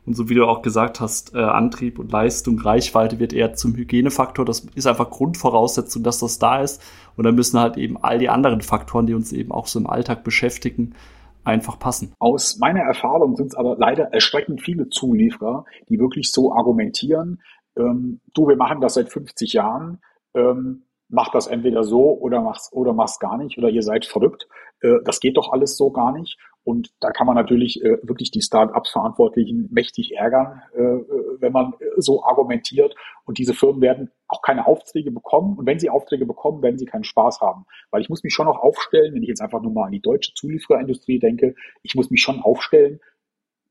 und 0.06 0.14
so 0.14 0.28
wie 0.28 0.34
du 0.34 0.46
auch 0.46 0.62
gesagt 0.62 1.00
hast, 1.00 1.34
äh, 1.34 1.38
Antrieb 1.38 1.98
und 1.98 2.12
Leistung, 2.12 2.58
Reichweite 2.58 3.18
wird 3.18 3.32
eher 3.32 3.54
zum 3.54 3.74
Hygienefaktor. 3.74 4.44
Das 4.44 4.66
ist 4.74 4.86
einfach 4.86 5.10
Grundvoraussetzung, 5.10 6.02
dass 6.02 6.18
das 6.18 6.38
da 6.38 6.60
ist. 6.60 6.82
Und 7.16 7.24
dann 7.24 7.34
müssen 7.34 7.58
halt 7.58 7.76
eben 7.76 7.96
all 7.96 8.18
die 8.18 8.28
anderen 8.28 8.60
Faktoren, 8.60 9.06
die 9.06 9.14
uns 9.14 9.32
eben 9.32 9.52
auch 9.52 9.66
so 9.66 9.78
im 9.78 9.86
Alltag 9.86 10.24
beschäftigen, 10.24 10.94
einfach 11.42 11.78
passen. 11.78 12.12
Aus 12.18 12.58
meiner 12.58 12.80
Erfahrung 12.80 13.36
sind 13.36 13.48
es 13.48 13.54
aber 13.54 13.76
leider 13.78 14.12
erschreckend 14.12 14.62
viele 14.62 14.88
Zulieferer, 14.88 15.64
die 15.88 15.98
wirklich 15.98 16.30
so 16.30 16.52
argumentieren, 16.52 17.40
ähm, 17.76 18.20
du, 18.34 18.48
wir 18.48 18.56
machen 18.56 18.80
das 18.80 18.94
seit 18.94 19.10
50 19.10 19.52
Jahren, 19.52 20.00
ähm, 20.34 20.84
mach 21.08 21.30
das 21.30 21.46
entweder 21.46 21.84
so 21.84 22.18
oder 22.18 22.40
mach's 22.40 22.72
oder 22.72 22.92
mach's 22.92 23.18
gar 23.18 23.36
nicht 23.36 23.58
oder 23.58 23.68
ihr 23.68 23.82
seid 23.82 24.06
verrückt. 24.06 24.46
Äh, 24.80 24.98
das 25.04 25.20
geht 25.20 25.36
doch 25.36 25.52
alles 25.52 25.76
so 25.76 25.90
gar 25.90 26.12
nicht. 26.12 26.38
Und 26.64 26.90
da 27.00 27.10
kann 27.10 27.26
man 27.26 27.36
natürlich 27.36 27.82
äh, 27.82 27.98
wirklich 28.02 28.30
die 28.30 28.40
Start-ups-Verantwortlichen 28.40 29.68
mächtig 29.70 30.16
ärgern, 30.16 30.62
äh, 30.74 30.82
äh, 30.82 31.36
wenn 31.38 31.52
man 31.52 31.74
äh, 31.78 31.84
so 31.98 32.24
argumentiert. 32.24 32.94
Und 33.26 33.38
diese 33.38 33.52
Firmen 33.52 33.82
werden 33.82 34.10
auch 34.28 34.40
keine 34.40 34.66
Aufträge 34.66 35.10
bekommen. 35.10 35.58
Und 35.58 35.66
wenn 35.66 35.78
sie 35.78 35.90
Aufträge 35.90 36.24
bekommen, 36.24 36.62
werden 36.62 36.78
sie 36.78 36.86
keinen 36.86 37.04
Spaß 37.04 37.42
haben. 37.42 37.66
Weil 37.90 38.00
ich 38.00 38.08
muss 38.08 38.24
mich 38.24 38.32
schon 38.32 38.46
noch 38.46 38.58
aufstellen, 38.58 39.14
wenn 39.14 39.22
ich 39.22 39.28
jetzt 39.28 39.42
einfach 39.42 39.60
nur 39.60 39.72
mal 39.72 39.84
an 39.84 39.92
die 39.92 40.00
deutsche 40.00 40.32
Zuliefererindustrie 40.34 41.18
denke, 41.18 41.54
ich 41.82 41.94
muss 41.94 42.10
mich 42.10 42.22
schon 42.22 42.40
aufstellen, 42.40 43.00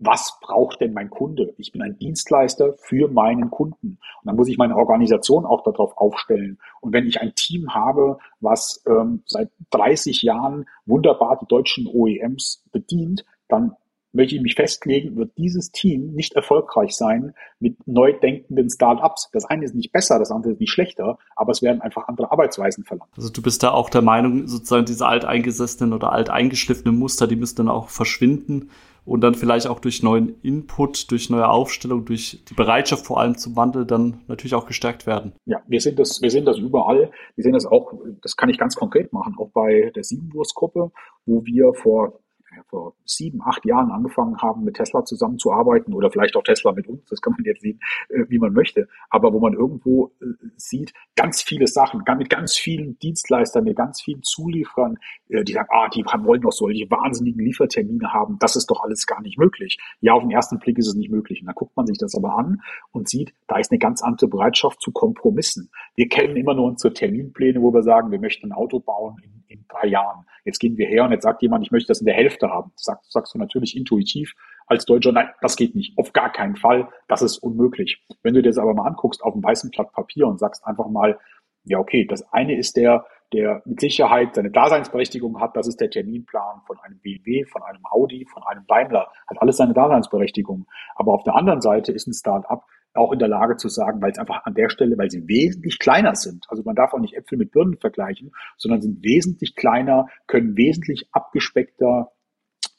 was 0.06 0.40
braucht 0.42 0.82
denn 0.82 0.94
mein 0.94 1.10
Kunde? 1.10 1.54
Ich 1.58 1.72
bin 1.72 1.82
ein 1.82 1.98
Dienstleister 1.98 2.74
für 2.78 3.08
meinen 3.08 3.50
Kunden. 3.52 4.00
Und 4.22 4.26
dann 4.26 4.36
muss 4.36 4.48
ich 4.48 4.58
meine 4.58 4.76
Organisation 4.76 5.46
auch 5.46 5.64
darauf 5.64 5.98
aufstellen. 5.98 6.60
Und 6.82 6.94
wenn 6.94 7.08
ich 7.08 7.22
ein 7.22 7.36
Team 7.36 7.74
habe, 7.74 8.18
was 8.40 8.84
ähm, 8.88 9.24
seit 9.26 9.50
30 9.72 10.22
Jahren 10.22 10.66
wunderbar 10.86 11.38
die 11.42 11.48
deutschen 11.48 11.88
OEMs 11.88 12.64
bedient, 12.72 13.26
dann 13.48 13.76
möchte 14.14 14.36
ich 14.36 14.42
mich 14.42 14.56
festlegen, 14.56 15.16
wird 15.18 15.38
dieses 15.38 15.72
Team 15.72 16.14
nicht 16.14 16.34
erfolgreich 16.34 16.96
sein 16.96 17.34
mit 17.60 17.88
neu 17.88 18.14
denkenden 18.14 18.70
Start-ups. 18.70 19.30
Das 19.34 19.46
eine 19.46 19.66
ist 19.66 19.74
nicht 19.74 19.92
besser, 19.92 20.20
das 20.20 20.32
andere 20.32 20.54
ist 20.54 20.60
nicht 20.60 20.72
schlechter, 20.72 21.18
aber 21.36 21.52
es 21.52 21.62
werden 21.62 21.82
einfach 21.82 22.08
andere 22.08 22.32
Arbeitsweisen 22.32 22.84
verlangt. 22.84 23.10
Also 23.18 23.30
du 23.32 23.42
bist 23.42 23.64
da 23.64 23.72
auch 23.72 23.90
der 23.90 24.04
Meinung, 24.04 24.48
sozusagen 24.48 24.86
diese 24.86 25.08
alteingesessenen 25.08 25.94
oder 25.94 26.12
alteingeschliffenen 26.12 26.98
Muster, 26.98 27.28
die 27.28 27.36
müssen 27.36 27.58
dann 27.58 27.70
auch 27.70 27.90
verschwinden 27.90 28.70
und 29.06 29.22
dann 29.22 29.36
vielleicht 29.36 29.68
auch 29.68 29.80
durch 29.80 30.02
neuen 30.04 30.40
Input, 30.42 31.12
durch 31.12 31.30
neue 31.30 31.50
Aufstellung, 31.50 32.06
durch 32.06 32.44
die 32.50 32.54
Bereitschaft 32.54 33.06
vor 33.06 33.20
allem 33.20 33.38
zum 33.38 33.56
Wandel 33.56 33.86
dann 33.86 34.22
natürlich 34.28 34.56
auch 34.56 34.66
gestärkt 34.66 35.06
werden. 35.06 35.34
Ja, 35.46 35.62
wir 35.68 35.82
sehen 35.82 35.96
das, 35.96 36.22
wir 36.22 36.32
sehen 36.32 36.46
das 36.46 36.58
überall. 36.58 37.12
Wir 37.36 37.44
sehen 37.44 37.54
das 37.54 37.66
auch, 37.66 37.94
das 38.22 38.36
kann 38.36 38.50
ich 38.50 38.58
ganz 38.58 38.76
konkret 38.76 39.12
machen, 39.12 39.36
auch 39.38 39.50
bei 39.54 39.92
der 39.96 40.04
Siebenwurst-Gruppe, 40.04 40.92
wo 41.26 41.46
wir 41.46 41.74
vor 41.74 42.20
vor 42.70 42.96
sieben, 43.06 43.42
acht 43.44 43.66
Jahren 43.66 43.92
angefangen 43.92 44.38
haben, 44.42 44.64
mit 44.64 44.76
Tesla 44.76 45.06
zusammenzuarbeiten 45.06 45.94
oder 45.94 46.12
vielleicht 46.12 46.36
auch 46.36 46.44
Tesla 46.44 46.72
mit 46.72 46.88
uns, 46.88 47.06
das 47.10 47.22
kann 47.22 47.34
man 47.34 47.44
jetzt 47.46 47.62
sehen, 47.62 47.80
äh, 48.10 48.26
wie 48.30 48.40
man 48.40 48.54
möchte, 48.54 48.88
aber 49.10 49.34
wo 49.34 49.40
man 49.40 49.54
irgendwo 49.54 50.12
äh, 50.22 50.26
sieht, 50.58 50.94
ganz 51.16 51.42
viele 51.42 51.68
Sachen, 51.68 52.04
mit 52.18 52.30
ganz 52.30 52.56
vielen 52.56 52.98
Dienstleistern, 53.00 53.64
mit 53.64 53.76
ganz 53.76 54.02
vielen 54.02 54.24
Zulieferern, 54.24 54.98
äh, 55.30 55.44
die 55.44 55.54
sagen, 55.54 55.70
ah, 55.72 55.90
die 55.90 56.04
wollen 56.04 56.42
doch 56.42 56.52
solche 56.52 56.90
wahnsinnigen 56.90 57.44
Liefertermine 57.44 58.14
haben, 58.14 58.38
das 58.40 58.56
ist 58.56 58.70
doch 58.70 58.84
alles 58.84 59.06
gar 59.08 59.22
nicht 59.22 59.38
möglich. 59.38 59.80
Ja, 60.02 60.14
auf 60.14 60.22
den 60.22 60.32
ersten 60.32 60.60
Blick 60.60 60.78
ist 60.78 60.88
es 60.88 60.96
nicht 60.96 61.10
möglich. 61.10 61.42
Und 61.42 61.48
dann 61.48 61.56
guckt 61.56 61.76
man 61.76 61.88
sich 61.88 61.98
das 61.98 62.16
aber 62.16 62.38
an 62.38 62.62
und 62.92 63.10
sieht, 63.10 63.34
da 63.48 63.58
ist 63.58 63.72
eine 63.72 63.80
ganz 63.80 64.02
andere 64.02 64.28
Bereitschaft 64.28 64.82
zu 64.82 64.92
Kompromissen. 64.92 65.70
Wir 65.96 66.08
kennen 66.08 66.36
immer 66.36 66.54
nur 66.54 66.66
unsere 66.66 66.94
Terminpläne, 66.94 67.62
wo 67.62 67.74
wir 67.74 67.84
sagen, 67.84 68.12
wir 68.12 68.20
möchten 68.20 68.48
ein 68.48 68.52
Auto 68.52 68.80
bauen 68.80 69.18
in, 69.24 69.43
in 69.54 69.66
drei 69.68 69.88
Jahren. 69.88 70.26
Jetzt 70.46 70.60
gehen 70.60 70.78
wir 70.78 70.88
her 70.88 71.06
und 71.06 71.12
jetzt 71.12 71.24
sagt 71.24 71.42
jemand, 71.42 71.66
ich 71.66 71.72
möchte 71.72 71.88
das 71.88 72.00
in 72.00 72.06
der 72.06 72.16
Hälfte 72.16 72.50
haben. 72.50 72.72
Sagst, 72.76 73.12
sagst 73.12 73.34
du 73.34 73.40
natürlich 73.40 73.78
intuitiv 73.78 74.34
als 74.68 74.86
Deutscher, 74.86 75.12
nein, 75.12 75.30
das 75.42 75.56
geht 75.56 75.76
nicht. 75.76 75.98
Auf 75.98 76.14
gar 76.14 76.32
keinen 76.32 76.56
Fall. 76.56 76.90
Das 77.08 77.22
ist 77.22 77.38
unmöglich. 77.38 78.04
Wenn 78.24 78.34
du 78.34 78.42
dir 78.42 78.50
das 78.50 78.58
aber 78.58 78.74
mal 78.74 78.88
anguckst 78.88 79.24
auf 79.24 79.34
einem 79.34 79.44
weißen 79.44 79.72
Blatt 79.72 79.92
Papier 79.92 80.28
und 80.28 80.40
sagst 80.40 80.66
einfach 80.66 80.88
mal, 80.88 81.20
ja, 81.66 81.80
okay, 81.80 82.06
das 82.06 82.24
eine 82.34 82.58
ist 82.58 82.76
der, 82.76 83.06
der 83.32 83.62
mit 83.66 83.80
Sicherheit 83.80 84.36
seine 84.36 84.52
Daseinsberechtigung 84.52 85.40
hat, 85.40 85.56
das 85.56 85.68
ist 85.68 85.80
der 85.80 85.90
Terminplan 85.90 86.62
von 86.68 86.78
einem 86.80 87.00
BMW, 87.00 87.46
von 87.46 87.64
einem 87.64 87.86
Audi, 87.86 88.26
von 88.26 88.44
einem 88.44 88.66
Daimler, 88.68 89.12
hat 89.28 89.42
alles 89.42 89.58
seine 89.58 89.74
Daseinsberechtigung. 89.74 90.68
Aber 90.96 91.14
auf 91.14 91.24
der 91.24 91.36
anderen 91.36 91.62
Seite 91.62 91.92
ist 91.92 92.08
ein 92.08 92.14
Start-up 92.14 92.66
auch 92.94 93.12
in 93.12 93.20
der 93.20 93.28
Lage 93.28 93.58
zu 93.58 93.70
sagen, 93.70 94.02
weil 94.02 94.12
es 94.12 94.20
einfach 94.20 94.46
an 94.46 94.54
der 94.54 94.70
Stelle, 94.70 94.98
weil 94.98 95.10
sie 95.10 95.28
wesentlich 95.28 95.80
kleiner 95.80 96.16
sind. 96.16 96.46
Also 96.50 96.64
man 96.64 96.76
darf 96.76 96.94
auch 96.94 97.00
nicht 97.00 97.16
Äpfel 97.16 97.38
mit 97.38 97.52
Birnen 97.52 97.78
vergleichen, 97.78 98.32
sondern 98.58 98.82
sind 98.82 99.04
wesentlich 99.04 99.56
kleiner, 99.56 100.08
können 100.28 100.56
wesentlich 100.58 101.08
abgespeckter 101.12 102.12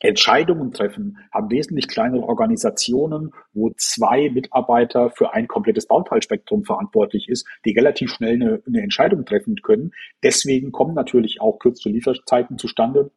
Entscheidungen 0.05 0.73
treffen, 0.73 1.19
haben 1.33 1.51
wesentlich 1.51 1.89
kleinere 1.89 2.25
Organisationen, 2.25 3.33
wo 3.55 3.71
zwei 3.77 4.29
Mitarbeiter 4.29 5.11
für 5.11 5.33
ein 5.33 5.49
komplettes 5.49 5.87
Bauteilspektrum 5.87 6.65
verantwortlich 6.65 7.29
ist, 7.29 7.47
die 7.65 7.73
relativ 7.73 8.11
schnell 8.11 8.35
eine, 8.35 8.63
eine 8.67 8.83
Entscheidung 8.83 9.25
treffen 9.25 9.57
können. 9.63 9.93
Deswegen 10.23 10.73
kommen 10.73 10.95
natürlich 10.95 11.41
auch 11.41 11.59
kürzere 11.59 11.91
Lieferzeiten 11.91 12.59
zustande, 12.59 13.13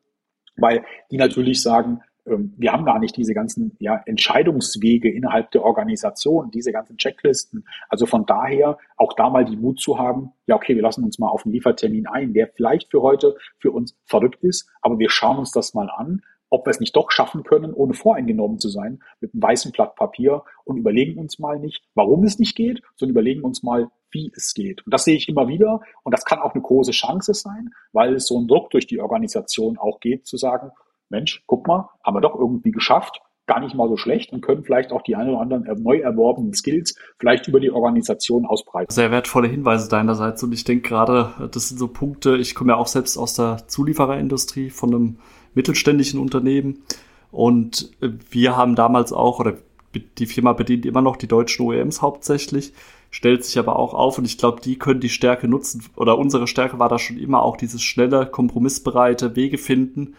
weil 0.56 0.86
die 1.12 1.18
natürlich 1.18 1.62
sagen, 1.62 2.02
wir 2.28 2.74
haben 2.74 2.86
gar 2.86 3.00
nicht 3.00 3.16
diese 3.16 3.34
ganzen 3.34 3.76
ja, 3.80 4.02
Entscheidungswege 4.06 5.12
innerhalb 5.12 5.52
der 5.52 5.64
Organisation, 5.64 6.52
diese 6.52 6.72
ganzen 6.72 6.98
Checklisten. 6.98 7.66
Also 7.90 8.06
von 8.06 8.26
daher 8.26 8.78
auch 8.98 9.14
da 9.14 9.30
mal 9.30 9.46
die 9.46 9.56
Mut 9.56 9.80
zu 9.80 9.98
haben, 9.98 10.34
ja, 10.46 10.56
okay, 10.56 10.76
wir 10.76 10.82
lassen 10.82 11.04
uns 11.04 11.20
mal 11.20 11.30
auf 11.30 11.46
einen 11.46 11.54
Liefertermin 11.54 12.08
ein, 12.08 12.34
der 12.34 12.48
vielleicht 12.48 12.92
für 12.92 13.02
heute 13.02 13.36
für 13.60 13.72
uns 13.72 13.98
verrückt 14.06 14.44
ist, 14.44 14.70
aber 14.82 15.00
wir 15.00 15.10
schauen 15.10 15.38
uns 15.38 15.52
das 15.52 15.74
mal 15.74 15.90
an, 15.90 16.22
ob 16.50 16.66
wir 16.66 16.72
es 16.72 16.80
nicht 16.80 16.96
doch 16.96 17.12
schaffen 17.12 17.44
können, 17.44 17.74
ohne 17.74 17.94
voreingenommen 17.94 18.60
zu 18.60 18.70
sein, 18.70 19.00
mit 19.20 19.34
einem 19.34 19.44
weißen 19.44 19.72
Blatt 19.72 19.96
Papier 19.96 20.44
und 20.64 20.78
überlegen 20.78 21.20
uns 21.20 21.40
mal 21.40 21.60
nicht, 21.60 21.84
warum 21.94 22.24
es 22.24 22.40
nicht 22.40 22.56
geht, 22.56 22.82
sondern 22.96 23.12
überlegen 23.12 23.42
uns 23.42 23.64
mal, 23.64 23.90
wie 24.12 24.32
es 24.36 24.54
geht. 24.54 24.86
Und 24.86 24.94
das 24.94 25.04
sehe 25.04 25.16
ich 25.16 25.28
immer 25.28 25.48
wieder 25.48 25.82
und 26.04 26.14
das 26.14 26.24
kann 26.24 26.40
auch 26.40 26.54
eine 26.54 26.64
große 26.64 26.92
Chance 26.92 27.34
sein, 27.34 27.72
weil 27.92 28.16
es 28.16 28.28
so 28.28 28.40
ein 28.40 28.48
Druck 28.48 28.70
durch 28.70 28.88
die 28.88 29.00
Organisation 29.00 29.78
auch 29.78 30.00
geht, 30.00 30.26
zu 30.26 30.38
sagen, 30.38 30.72
Mensch, 31.10 31.44
guck 31.48 31.68
mal, 31.68 31.90
haben 32.04 32.16
wir 32.16 32.22
doch 32.22 32.36
irgendwie 32.36 32.72
geschafft, 32.72 33.22
gar 33.48 33.62
nicht 33.62 33.76
mal 33.76 33.88
so 33.88 33.96
schlecht 33.96 34.34
und 34.34 34.42
können 34.42 34.64
vielleicht 34.64 34.92
auch 34.92 35.02
die 35.02 35.16
ein 35.16 35.30
oder 35.30 35.40
anderen 35.40 35.66
neu 35.82 36.00
erworbenen 36.00 36.54
Skills 36.54 36.96
vielleicht 37.18 37.48
über 37.48 37.60
die 37.60 37.72
Organisation 37.72 38.46
ausbreiten. 38.46 38.94
Sehr 38.94 39.10
wertvolle 39.10 39.48
Hinweise 39.48 39.90
deinerseits 39.90 40.44
und 40.44 40.52
ich 40.52 40.66
denke 40.66 40.90
gerade, 40.90 41.50
das 41.52 41.70
sind 41.70 41.78
so 41.78 41.88
Punkte, 41.88 42.36
ich 42.36 42.56
komme 42.56 42.74
ja 42.74 42.78
auch 42.78 42.88
selbst 42.88 43.18
aus 43.18 43.36
der 43.36 43.68
Zuliefererindustrie 43.68 44.70
von 44.70 44.94
einem 44.94 45.20
mittelständischen 45.54 46.20
Unternehmen 46.20 46.84
und 47.32 47.92
wir 48.02 48.58
haben 48.58 48.76
damals 48.76 49.14
auch, 49.14 49.40
oder 49.40 49.54
die 50.18 50.26
Firma 50.26 50.52
bedient 50.52 50.86
immer 50.86 51.02
noch 51.02 51.16
die 51.16 51.28
deutschen 51.28 51.66
OEMs 51.66 52.02
hauptsächlich, 52.02 52.74
stellt 53.10 53.46
sich 53.46 53.58
aber 53.58 53.78
auch 53.78 53.94
auf 53.94 54.18
und 54.18 54.26
ich 54.26 54.38
glaube, 54.38 54.60
die 54.60 54.78
können 54.78 55.00
die 55.00 55.10
Stärke 55.10 55.48
nutzen 55.48 55.86
oder 55.96 56.18
unsere 56.18 56.48
Stärke 56.48 56.80
war 56.80 56.90
da 56.90 57.00
schon 57.00 57.18
immer 57.18 57.44
auch 57.44 57.56
dieses 57.56 57.82
schnelle, 57.82 58.26
kompromissbereite 58.26 59.38
Wege 59.38 59.58
finden, 59.58 60.16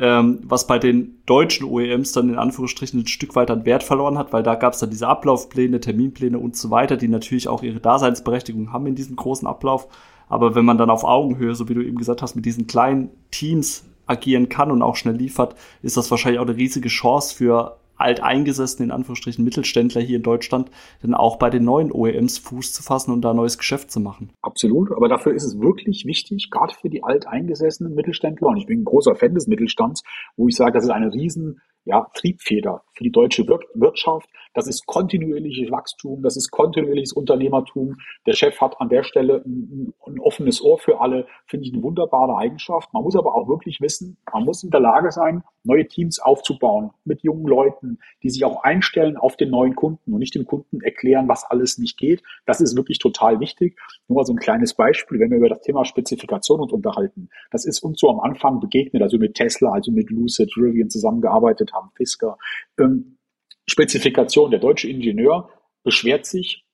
ähm, 0.00 0.40
was 0.44 0.66
bei 0.66 0.78
den 0.78 1.20
deutschen 1.26 1.66
OEMs 1.66 2.12
dann 2.12 2.30
in 2.30 2.38
Anführungsstrichen 2.38 3.00
ein 3.00 3.06
Stück 3.06 3.36
weit 3.36 3.50
an 3.50 3.66
Wert 3.66 3.82
verloren 3.82 4.16
hat, 4.16 4.32
weil 4.32 4.42
da 4.42 4.54
gab 4.54 4.72
es 4.72 4.80
dann 4.80 4.90
diese 4.90 5.06
Ablaufpläne, 5.06 5.80
Terminpläne 5.80 6.38
und 6.38 6.56
so 6.56 6.70
weiter, 6.70 6.96
die 6.96 7.08
natürlich 7.08 7.48
auch 7.48 7.62
ihre 7.62 7.80
Daseinsberechtigung 7.80 8.72
haben 8.72 8.86
in 8.86 8.94
diesem 8.94 9.16
großen 9.16 9.46
Ablauf. 9.46 9.88
Aber 10.28 10.54
wenn 10.54 10.64
man 10.64 10.78
dann 10.78 10.90
auf 10.90 11.04
Augenhöhe, 11.04 11.54
so 11.54 11.68
wie 11.68 11.74
du 11.74 11.82
eben 11.82 11.98
gesagt 11.98 12.22
hast, 12.22 12.34
mit 12.34 12.46
diesen 12.46 12.66
kleinen 12.66 13.10
Teams 13.30 13.84
agieren 14.06 14.48
kann 14.48 14.70
und 14.70 14.82
auch 14.82 14.96
schnell 14.96 15.16
liefert, 15.16 15.54
ist 15.82 15.96
das 15.96 16.10
wahrscheinlich 16.10 16.40
auch 16.40 16.46
eine 16.46 16.56
riesige 16.56 16.88
Chance 16.88 17.34
für 17.34 17.76
alteingesessene, 18.00 18.86
in 18.86 18.90
Anführungsstrichen, 18.90 19.44
Mittelständler 19.44 20.00
hier 20.00 20.16
in 20.16 20.22
Deutschland, 20.22 20.70
dann 21.02 21.14
auch 21.14 21.36
bei 21.36 21.50
den 21.50 21.64
neuen 21.64 21.92
OEMs 21.92 22.38
Fuß 22.38 22.72
zu 22.72 22.82
fassen 22.82 23.12
und 23.12 23.22
da 23.22 23.34
neues 23.34 23.58
Geschäft 23.58 23.90
zu 23.90 24.00
machen. 24.00 24.30
Absolut, 24.42 24.92
aber 24.92 25.08
dafür 25.08 25.34
ist 25.34 25.44
es 25.44 25.60
wirklich 25.60 26.04
wichtig, 26.06 26.50
gerade 26.50 26.74
für 26.74 26.88
die 26.88 27.02
alteingesessenen 27.02 27.94
Mittelständler, 27.94 28.48
und 28.48 28.56
ich 28.56 28.66
bin 28.66 28.80
ein 28.80 28.84
großer 28.84 29.14
Fan 29.14 29.34
des 29.34 29.46
Mittelstands, 29.46 30.02
wo 30.36 30.48
ich 30.48 30.56
sage, 30.56 30.72
das 30.72 30.84
ist 30.84 30.90
eine 30.90 31.12
riesen 31.12 31.60
ja, 31.84 32.06
Triebfeder 32.14 32.82
für 32.92 33.04
die 33.04 33.10
deutsche 33.10 33.46
Wirtschaft. 33.46 34.28
Das 34.52 34.66
ist 34.66 34.84
kontinuierliches 34.86 35.70
Wachstum, 35.70 36.22
das 36.22 36.36
ist 36.36 36.50
kontinuierliches 36.50 37.12
Unternehmertum. 37.12 37.96
Der 38.26 38.34
Chef 38.34 38.60
hat 38.60 38.80
an 38.80 38.88
der 38.88 39.04
Stelle 39.04 39.42
ein, 39.46 39.94
ein, 40.06 40.18
offenes 40.20 40.60
Ohr 40.60 40.78
für 40.78 41.00
alle, 41.00 41.26
finde 41.46 41.66
ich 41.66 41.72
eine 41.72 41.82
wunderbare 41.82 42.36
Eigenschaft. 42.36 42.92
Man 42.92 43.02
muss 43.02 43.16
aber 43.16 43.34
auch 43.34 43.48
wirklich 43.48 43.80
wissen, 43.80 44.18
man 44.32 44.44
muss 44.44 44.62
in 44.64 44.70
der 44.70 44.80
Lage 44.80 45.12
sein, 45.12 45.42
neue 45.62 45.86
Teams 45.86 46.18
aufzubauen 46.20 46.90
mit 47.04 47.22
jungen 47.22 47.46
Leuten, 47.46 47.98
die 48.22 48.30
sich 48.30 48.44
auch 48.44 48.62
einstellen 48.62 49.16
auf 49.16 49.36
den 49.36 49.50
neuen 49.50 49.74
Kunden 49.74 50.12
und 50.12 50.18
nicht 50.18 50.34
dem 50.34 50.46
Kunden 50.46 50.80
erklären, 50.80 51.28
was 51.28 51.44
alles 51.44 51.78
nicht 51.78 51.96
geht. 51.96 52.22
Das 52.46 52.60
ist 52.60 52.76
wirklich 52.76 52.98
total 52.98 53.40
wichtig. 53.40 53.78
Nur 54.08 54.16
mal 54.16 54.24
so 54.24 54.32
ein 54.32 54.38
kleines 54.38 54.74
Beispiel, 54.74 55.20
wenn 55.20 55.30
wir 55.30 55.38
über 55.38 55.48
das 55.48 55.60
Thema 55.60 55.84
Spezifikation 55.84 56.60
uns 56.60 56.72
unterhalten. 56.72 57.28
Das 57.50 57.64
ist 57.64 57.82
uns 57.82 58.00
so 58.00 58.10
am 58.10 58.20
Anfang 58.20 58.60
begegnet, 58.60 59.02
also 59.02 59.18
mit 59.18 59.34
Tesla, 59.34 59.70
also 59.70 59.92
mit 59.92 60.10
Lucid, 60.10 60.50
Rivian 60.56 60.90
zusammengearbeitet 60.90 61.69
haben, 61.72 61.90
Fisker. 61.96 62.38
Ähm, 62.78 63.18
Spezifikation, 63.66 64.50
der 64.50 64.60
deutsche 64.60 64.88
Ingenieur 64.88 65.50
beschwert 65.82 66.26
sich 66.26 66.64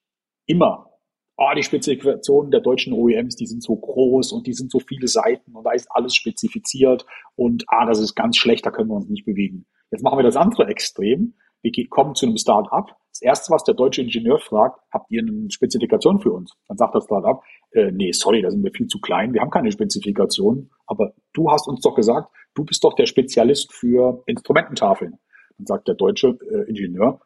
immer 0.46 0.86
oh, 1.36 1.50
die 1.56 1.62
Spezifikationen 1.62 2.50
der 2.50 2.60
deutschen 2.60 2.92
OEMs, 2.92 3.36
die 3.36 3.46
sind 3.46 3.62
so 3.62 3.76
groß 3.76 4.32
und 4.32 4.46
die 4.46 4.54
sind 4.54 4.70
so 4.70 4.80
viele 4.80 5.08
Seiten 5.08 5.54
und 5.54 5.64
da 5.64 5.72
ist 5.72 5.88
alles 5.90 6.14
spezifiziert 6.14 7.06
und 7.34 7.64
ah, 7.68 7.86
das 7.86 8.00
ist 8.00 8.14
ganz 8.14 8.36
schlecht, 8.36 8.64
da 8.64 8.70
können 8.70 8.88
wir 8.88 8.96
uns 8.96 9.08
nicht 9.08 9.26
bewegen. 9.26 9.66
Jetzt 9.90 10.02
machen 10.02 10.18
wir 10.18 10.24
das 10.24 10.36
andere 10.36 10.66
Extrem. 10.68 11.34
Wir 11.62 11.88
kommen 11.88 12.14
zu 12.14 12.26
einem 12.26 12.36
Start-up. 12.36 12.96
Das 13.10 13.22
erste, 13.22 13.52
was 13.52 13.64
der 13.64 13.74
deutsche 13.74 14.02
Ingenieur 14.02 14.38
fragt, 14.38 14.80
habt 14.92 15.10
ihr 15.10 15.22
eine 15.22 15.50
Spezifikation 15.50 16.20
für 16.20 16.32
uns? 16.32 16.52
Dann 16.68 16.76
sagt 16.76 16.94
das 16.94 17.04
Start-up, 17.04 17.42
äh, 17.72 17.90
nee, 17.92 18.12
sorry, 18.12 18.42
da 18.42 18.50
sind 18.50 18.64
wir 18.64 18.72
viel 18.72 18.86
zu 18.86 19.00
klein, 19.00 19.32
wir 19.34 19.40
haben 19.40 19.50
keine 19.50 19.72
Spezifikation, 19.72 20.70
aber 20.86 21.14
du 21.32 21.50
hast 21.50 21.68
uns 21.68 21.80
doch 21.80 21.94
gesagt, 21.94 22.30
du 22.54 22.64
bist 22.64 22.82
doch 22.84 22.94
der 22.94 23.06
Spezialist 23.06 23.72
für 23.72 24.22
Instrumententafeln. 24.26 25.18
Dann 25.58 25.66
sagt 25.66 25.88
der 25.88 25.94
deutsche 25.94 26.38
äh, 26.50 26.68
Ingenieur, 26.68 27.20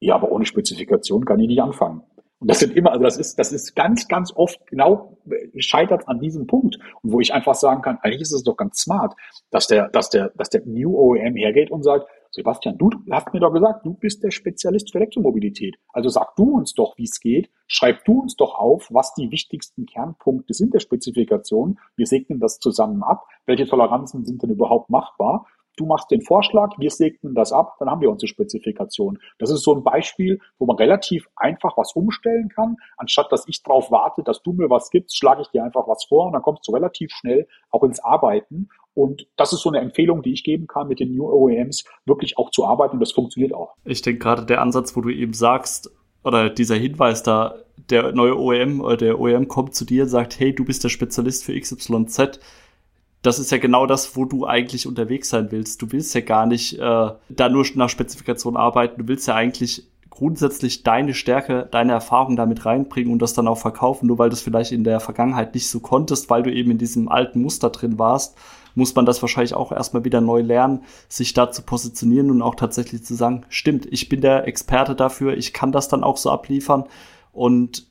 ja, 0.00 0.14
aber 0.14 0.30
ohne 0.32 0.44
Spezifikation 0.44 1.24
kann 1.24 1.40
ich 1.40 1.48
nicht 1.48 1.62
anfangen. 1.62 2.02
Und 2.40 2.50
das 2.50 2.58
sind 2.58 2.76
immer, 2.76 2.92
also 2.92 3.02
das 3.02 3.16
ist, 3.16 3.38
das 3.38 3.52
ist 3.52 3.74
ganz, 3.74 4.06
ganz 4.06 4.30
oft 4.34 4.66
genau 4.66 5.16
scheitert 5.56 6.06
an 6.08 6.20
diesem 6.20 6.46
Punkt. 6.46 6.78
Und 7.00 7.12
wo 7.12 7.20
ich 7.20 7.32
einfach 7.32 7.54
sagen 7.54 7.80
kann, 7.80 7.98
eigentlich 8.02 8.20
ist 8.20 8.34
es 8.34 8.42
doch 8.42 8.56
ganz 8.56 8.80
smart, 8.80 9.14
dass 9.50 9.66
der, 9.66 9.88
dass 9.88 10.10
der, 10.10 10.30
dass 10.36 10.50
der 10.50 10.60
New 10.66 10.94
OEM 10.94 11.36
hergeht 11.36 11.70
und 11.70 11.82
sagt, 11.82 12.06
Sebastian, 12.34 12.76
du 12.76 12.90
hast 13.12 13.32
mir 13.32 13.38
doch 13.38 13.52
gesagt, 13.52 13.86
du 13.86 13.94
bist 13.94 14.24
der 14.24 14.32
Spezialist 14.32 14.90
für 14.90 14.98
Elektromobilität. 14.98 15.76
Also 15.92 16.08
sag 16.08 16.34
du 16.34 16.56
uns 16.56 16.74
doch, 16.74 16.98
wie 16.98 17.04
es 17.04 17.20
geht. 17.20 17.48
Schreib 17.68 18.04
du 18.06 18.22
uns 18.22 18.34
doch 18.34 18.56
auf, 18.56 18.88
was 18.90 19.14
die 19.14 19.30
wichtigsten 19.30 19.86
Kernpunkte 19.86 20.52
sind 20.52 20.74
der 20.74 20.80
Spezifikation. 20.80 21.78
Wir 21.94 22.06
segnen 22.06 22.40
das 22.40 22.58
zusammen 22.58 23.04
ab. 23.04 23.24
Welche 23.46 23.68
Toleranzen 23.68 24.24
sind 24.24 24.42
denn 24.42 24.50
überhaupt 24.50 24.90
machbar? 24.90 25.46
Du 25.76 25.86
machst 25.86 26.10
den 26.10 26.22
Vorschlag, 26.22 26.70
wir 26.78 26.90
segnen 26.90 27.34
das 27.34 27.52
ab, 27.52 27.76
dann 27.78 27.90
haben 27.90 28.00
wir 28.00 28.10
unsere 28.10 28.28
Spezifikation. 28.28 29.18
Das 29.38 29.50
ist 29.50 29.62
so 29.62 29.74
ein 29.74 29.82
Beispiel, 29.82 30.40
wo 30.58 30.66
man 30.66 30.76
relativ 30.76 31.26
einfach 31.36 31.76
was 31.76 31.92
umstellen 31.94 32.48
kann. 32.48 32.76
Anstatt 32.96 33.30
dass 33.32 33.46
ich 33.48 33.62
darauf 33.62 33.90
warte, 33.90 34.22
dass 34.22 34.42
du 34.42 34.52
mir 34.52 34.70
was 34.70 34.90
gibst, 34.90 35.16
schlage 35.16 35.42
ich 35.42 35.48
dir 35.48 35.64
einfach 35.64 35.86
was 35.86 36.04
vor 36.04 36.26
und 36.26 36.32
dann 36.32 36.42
kommst 36.42 36.66
du 36.66 36.72
relativ 36.72 37.10
schnell 37.12 37.46
auch 37.70 37.82
ins 37.82 38.02
Arbeiten. 38.02 38.68
Und 38.94 39.26
das 39.36 39.52
ist 39.52 39.60
so 39.62 39.70
eine 39.70 39.80
Empfehlung, 39.80 40.22
die 40.22 40.32
ich 40.32 40.44
geben 40.44 40.66
kann, 40.66 40.88
mit 40.88 41.00
den 41.00 41.14
New 41.14 41.26
OEMs 41.28 41.84
wirklich 42.04 42.38
auch 42.38 42.50
zu 42.50 42.64
arbeiten 42.64 42.94
und 42.94 43.00
das 43.00 43.12
funktioniert 43.12 43.52
auch. 43.52 43.74
Ich 43.84 44.02
denke 44.02 44.20
gerade 44.20 44.46
der 44.46 44.60
Ansatz, 44.60 44.94
wo 44.96 45.00
du 45.00 45.10
eben 45.10 45.32
sagst, 45.32 45.90
oder 46.22 46.48
dieser 46.48 46.76
Hinweis 46.76 47.22
da, 47.22 47.56
der 47.90 48.12
neue 48.12 48.38
OEM 48.38 48.80
oder 48.80 48.96
der 48.96 49.20
OEM 49.20 49.48
kommt 49.48 49.74
zu 49.74 49.84
dir 49.84 50.04
und 50.04 50.08
sagt, 50.08 50.38
hey, 50.40 50.54
du 50.54 50.64
bist 50.64 50.82
der 50.82 50.88
Spezialist 50.88 51.44
für 51.44 51.58
XYZ, 51.58 52.40
das 53.24 53.38
ist 53.38 53.50
ja 53.50 53.56
genau 53.56 53.86
das, 53.86 54.16
wo 54.16 54.26
du 54.26 54.46
eigentlich 54.46 54.86
unterwegs 54.86 55.30
sein 55.30 55.50
willst. 55.50 55.80
Du 55.80 55.90
willst 55.92 56.14
ja 56.14 56.20
gar 56.20 56.44
nicht 56.44 56.78
äh, 56.78 57.10
da 57.30 57.48
nur 57.48 57.64
nach 57.74 57.88
Spezifikation 57.88 58.54
arbeiten. 58.54 59.00
Du 59.00 59.08
willst 59.08 59.26
ja 59.26 59.34
eigentlich 59.34 59.88
grundsätzlich 60.10 60.82
deine 60.82 61.14
Stärke, 61.14 61.66
deine 61.70 61.92
Erfahrung 61.92 62.36
damit 62.36 62.66
reinbringen 62.66 63.10
und 63.10 63.22
das 63.22 63.32
dann 63.32 63.48
auch 63.48 63.56
verkaufen. 63.56 64.08
Nur 64.08 64.18
weil 64.18 64.28
du 64.28 64.34
es 64.34 64.42
vielleicht 64.42 64.72
in 64.72 64.84
der 64.84 65.00
Vergangenheit 65.00 65.54
nicht 65.54 65.70
so 65.70 65.80
konntest, 65.80 66.28
weil 66.28 66.42
du 66.42 66.52
eben 66.52 66.72
in 66.72 66.78
diesem 66.78 67.08
alten 67.08 67.40
Muster 67.40 67.70
drin 67.70 67.98
warst, 67.98 68.36
muss 68.74 68.94
man 68.94 69.06
das 69.06 69.22
wahrscheinlich 69.22 69.54
auch 69.54 69.72
erstmal 69.72 70.04
wieder 70.04 70.20
neu 70.20 70.42
lernen, 70.42 70.82
sich 71.08 71.32
da 71.32 71.50
zu 71.50 71.62
positionieren 71.62 72.30
und 72.30 72.42
auch 72.42 72.56
tatsächlich 72.56 73.04
zu 73.04 73.14
sagen, 73.14 73.46
stimmt, 73.48 73.86
ich 73.90 74.10
bin 74.10 74.20
der 74.20 74.46
Experte 74.46 74.94
dafür, 74.94 75.34
ich 75.34 75.54
kann 75.54 75.72
das 75.72 75.88
dann 75.88 76.04
auch 76.04 76.18
so 76.18 76.30
abliefern 76.30 76.84
und 77.32 77.86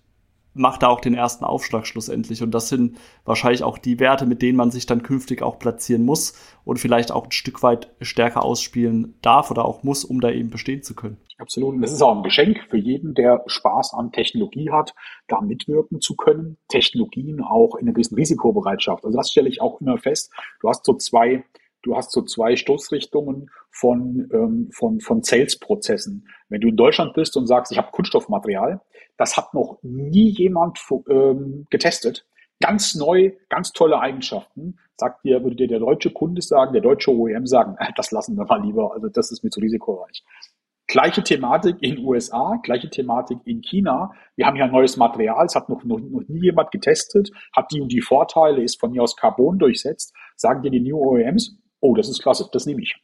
macht 0.53 0.83
da 0.83 0.88
auch 0.88 1.01
den 1.01 1.13
ersten 1.13 1.43
Aufschlag 1.45 1.88
schlussendlich. 1.88 2.43
Und 2.43 2.51
das 2.51 2.69
sind 2.69 2.98
wahrscheinlich 3.25 3.63
auch 3.63 3.77
die 3.77 4.00
Werte, 4.00 4.25
mit 4.25 4.41
denen 4.41 4.57
man 4.57 4.72
sich 4.72 4.86
dann 4.86 5.03
künftig 5.03 5.41
auch 5.41 5.60
platzieren 5.60 6.05
muss 6.05 6.36
und 6.63 6.77
vielleicht 6.77 7.12
auch 7.12 7.25
ein 7.25 7.31
Stück 7.31 7.63
weit 7.63 7.91
stärker 8.01 8.43
ausspielen 8.43 9.17
darf 9.22 9.51
oder 9.51 9.65
auch 9.65 9.83
muss, 9.83 10.05
um 10.05 10.22
da 10.22 10.29
eben 10.29 10.50
bestehen 10.50 10.83
zu 10.83 10.95
können. 10.95 11.17
Absolut. 11.39 11.75
Und 11.75 11.81
das 11.81 11.91
ist 11.91 12.01
auch 12.01 12.15
ein 12.15 12.24
Geschenk 12.24 12.60
für 12.69 12.77
jeden, 12.77 13.15
der 13.15 13.43
Spaß 13.48 13.93
an 13.93 14.12
Technologie 14.12 14.69
hat, 14.72 14.93
da 15.27 15.41
mitwirken 15.41 16.00
zu 16.00 16.15
können. 16.15 16.57
Technologien 16.67 17.41
auch 17.41 17.75
in 17.75 17.88
einer 17.88 17.93
gewissen 17.93 18.15
Risikobereitschaft. 18.15 19.03
Also 19.03 19.17
das 19.17 19.31
stelle 19.31 19.50
ich 19.50 19.62
auch 19.62 19.81
immer 19.81 19.98
fest. 19.98 20.31
Du 20.62 20.69
hast 20.69 20.86
so 20.86 20.93
zwei 20.93 21.43
du 21.83 21.95
hast 21.95 22.12
so 22.12 22.22
zwei 22.22 22.55
Stoßrichtungen 22.55 23.50
von, 23.69 24.29
ähm, 24.33 24.69
von, 24.74 25.01
von 25.01 25.22
Sales-Prozessen. 25.22 26.27
Wenn 26.50 26.62
du 26.62 26.69
in 26.69 26.77
Deutschland 26.77 27.13
bist 27.13 27.38
und 27.38 27.45
sagst, 27.45 27.72
ich 27.72 27.77
habe 27.77 27.91
Kunststoffmaterial, 27.91 28.81
das 29.17 29.38
hat 29.38 29.53
noch 29.53 29.77
nie 29.82 30.29
jemand 30.29 30.79
ähm, 31.10 31.65
getestet. 31.70 32.25
Ganz 32.60 32.96
neu, 32.96 33.32
ganz 33.50 33.74
tolle 33.74 34.00
Eigenschaften. 34.00 34.79
Sagt 34.98 35.24
dir, 35.25 35.43
würde 35.43 35.55
dir 35.55 35.67
der 35.67 35.79
deutsche 35.79 36.12
Kunde 36.12 36.41
sagen, 36.41 36.74
der 36.74 36.82
deutsche 36.82 37.12
OEM 37.12 37.46
sagen, 37.46 37.75
äh, 37.79 37.91
das 37.96 38.12
lassen 38.12 38.38
wir 38.38 38.46
mal 38.46 38.63
lieber, 38.63 38.93
also 38.93 39.10
das 39.10 39.32
ist 39.32 39.43
mir 39.43 39.50
zu 39.50 39.60
risikoreich. 39.60 40.24
Gleiche 40.88 41.24
Thematik 41.24 41.77
in 41.82 42.00
USA, 42.00 42.60
gleiche 42.62 42.89
Thematik 42.89 43.39
in 43.46 43.62
China. 43.62 44.12
Wir 44.36 44.46
haben 44.46 44.55
hier 44.55 44.65
ein 44.65 44.72
neues 44.72 44.98
Material, 44.98 45.46
es 45.46 45.55
hat 45.55 45.70
noch, 45.70 45.84
noch, 45.84 46.00
noch 46.00 46.27
nie 46.27 46.41
jemand 46.41 46.72
getestet, 46.72 47.32
hat 47.55 47.72
die 47.72 47.82
und 47.82 47.91
die 47.91 48.01
Vorteile, 48.01 48.62
ist 48.62 48.79
von 48.79 48.91
mir 48.91 49.01
aus 49.01 49.15
Carbon 49.15 49.60
durchsetzt. 49.60 50.13
Sagen 50.36 50.62
dir 50.62 50.72
die 50.72 50.82
New 50.82 50.98
OEMs, 50.98 51.58
oh, 51.79 51.96
das 51.96 52.10
ist 52.10 52.22
klasse, 52.22 52.50
das 52.51 52.65
nehme 52.65 52.82
ich. 52.82 52.96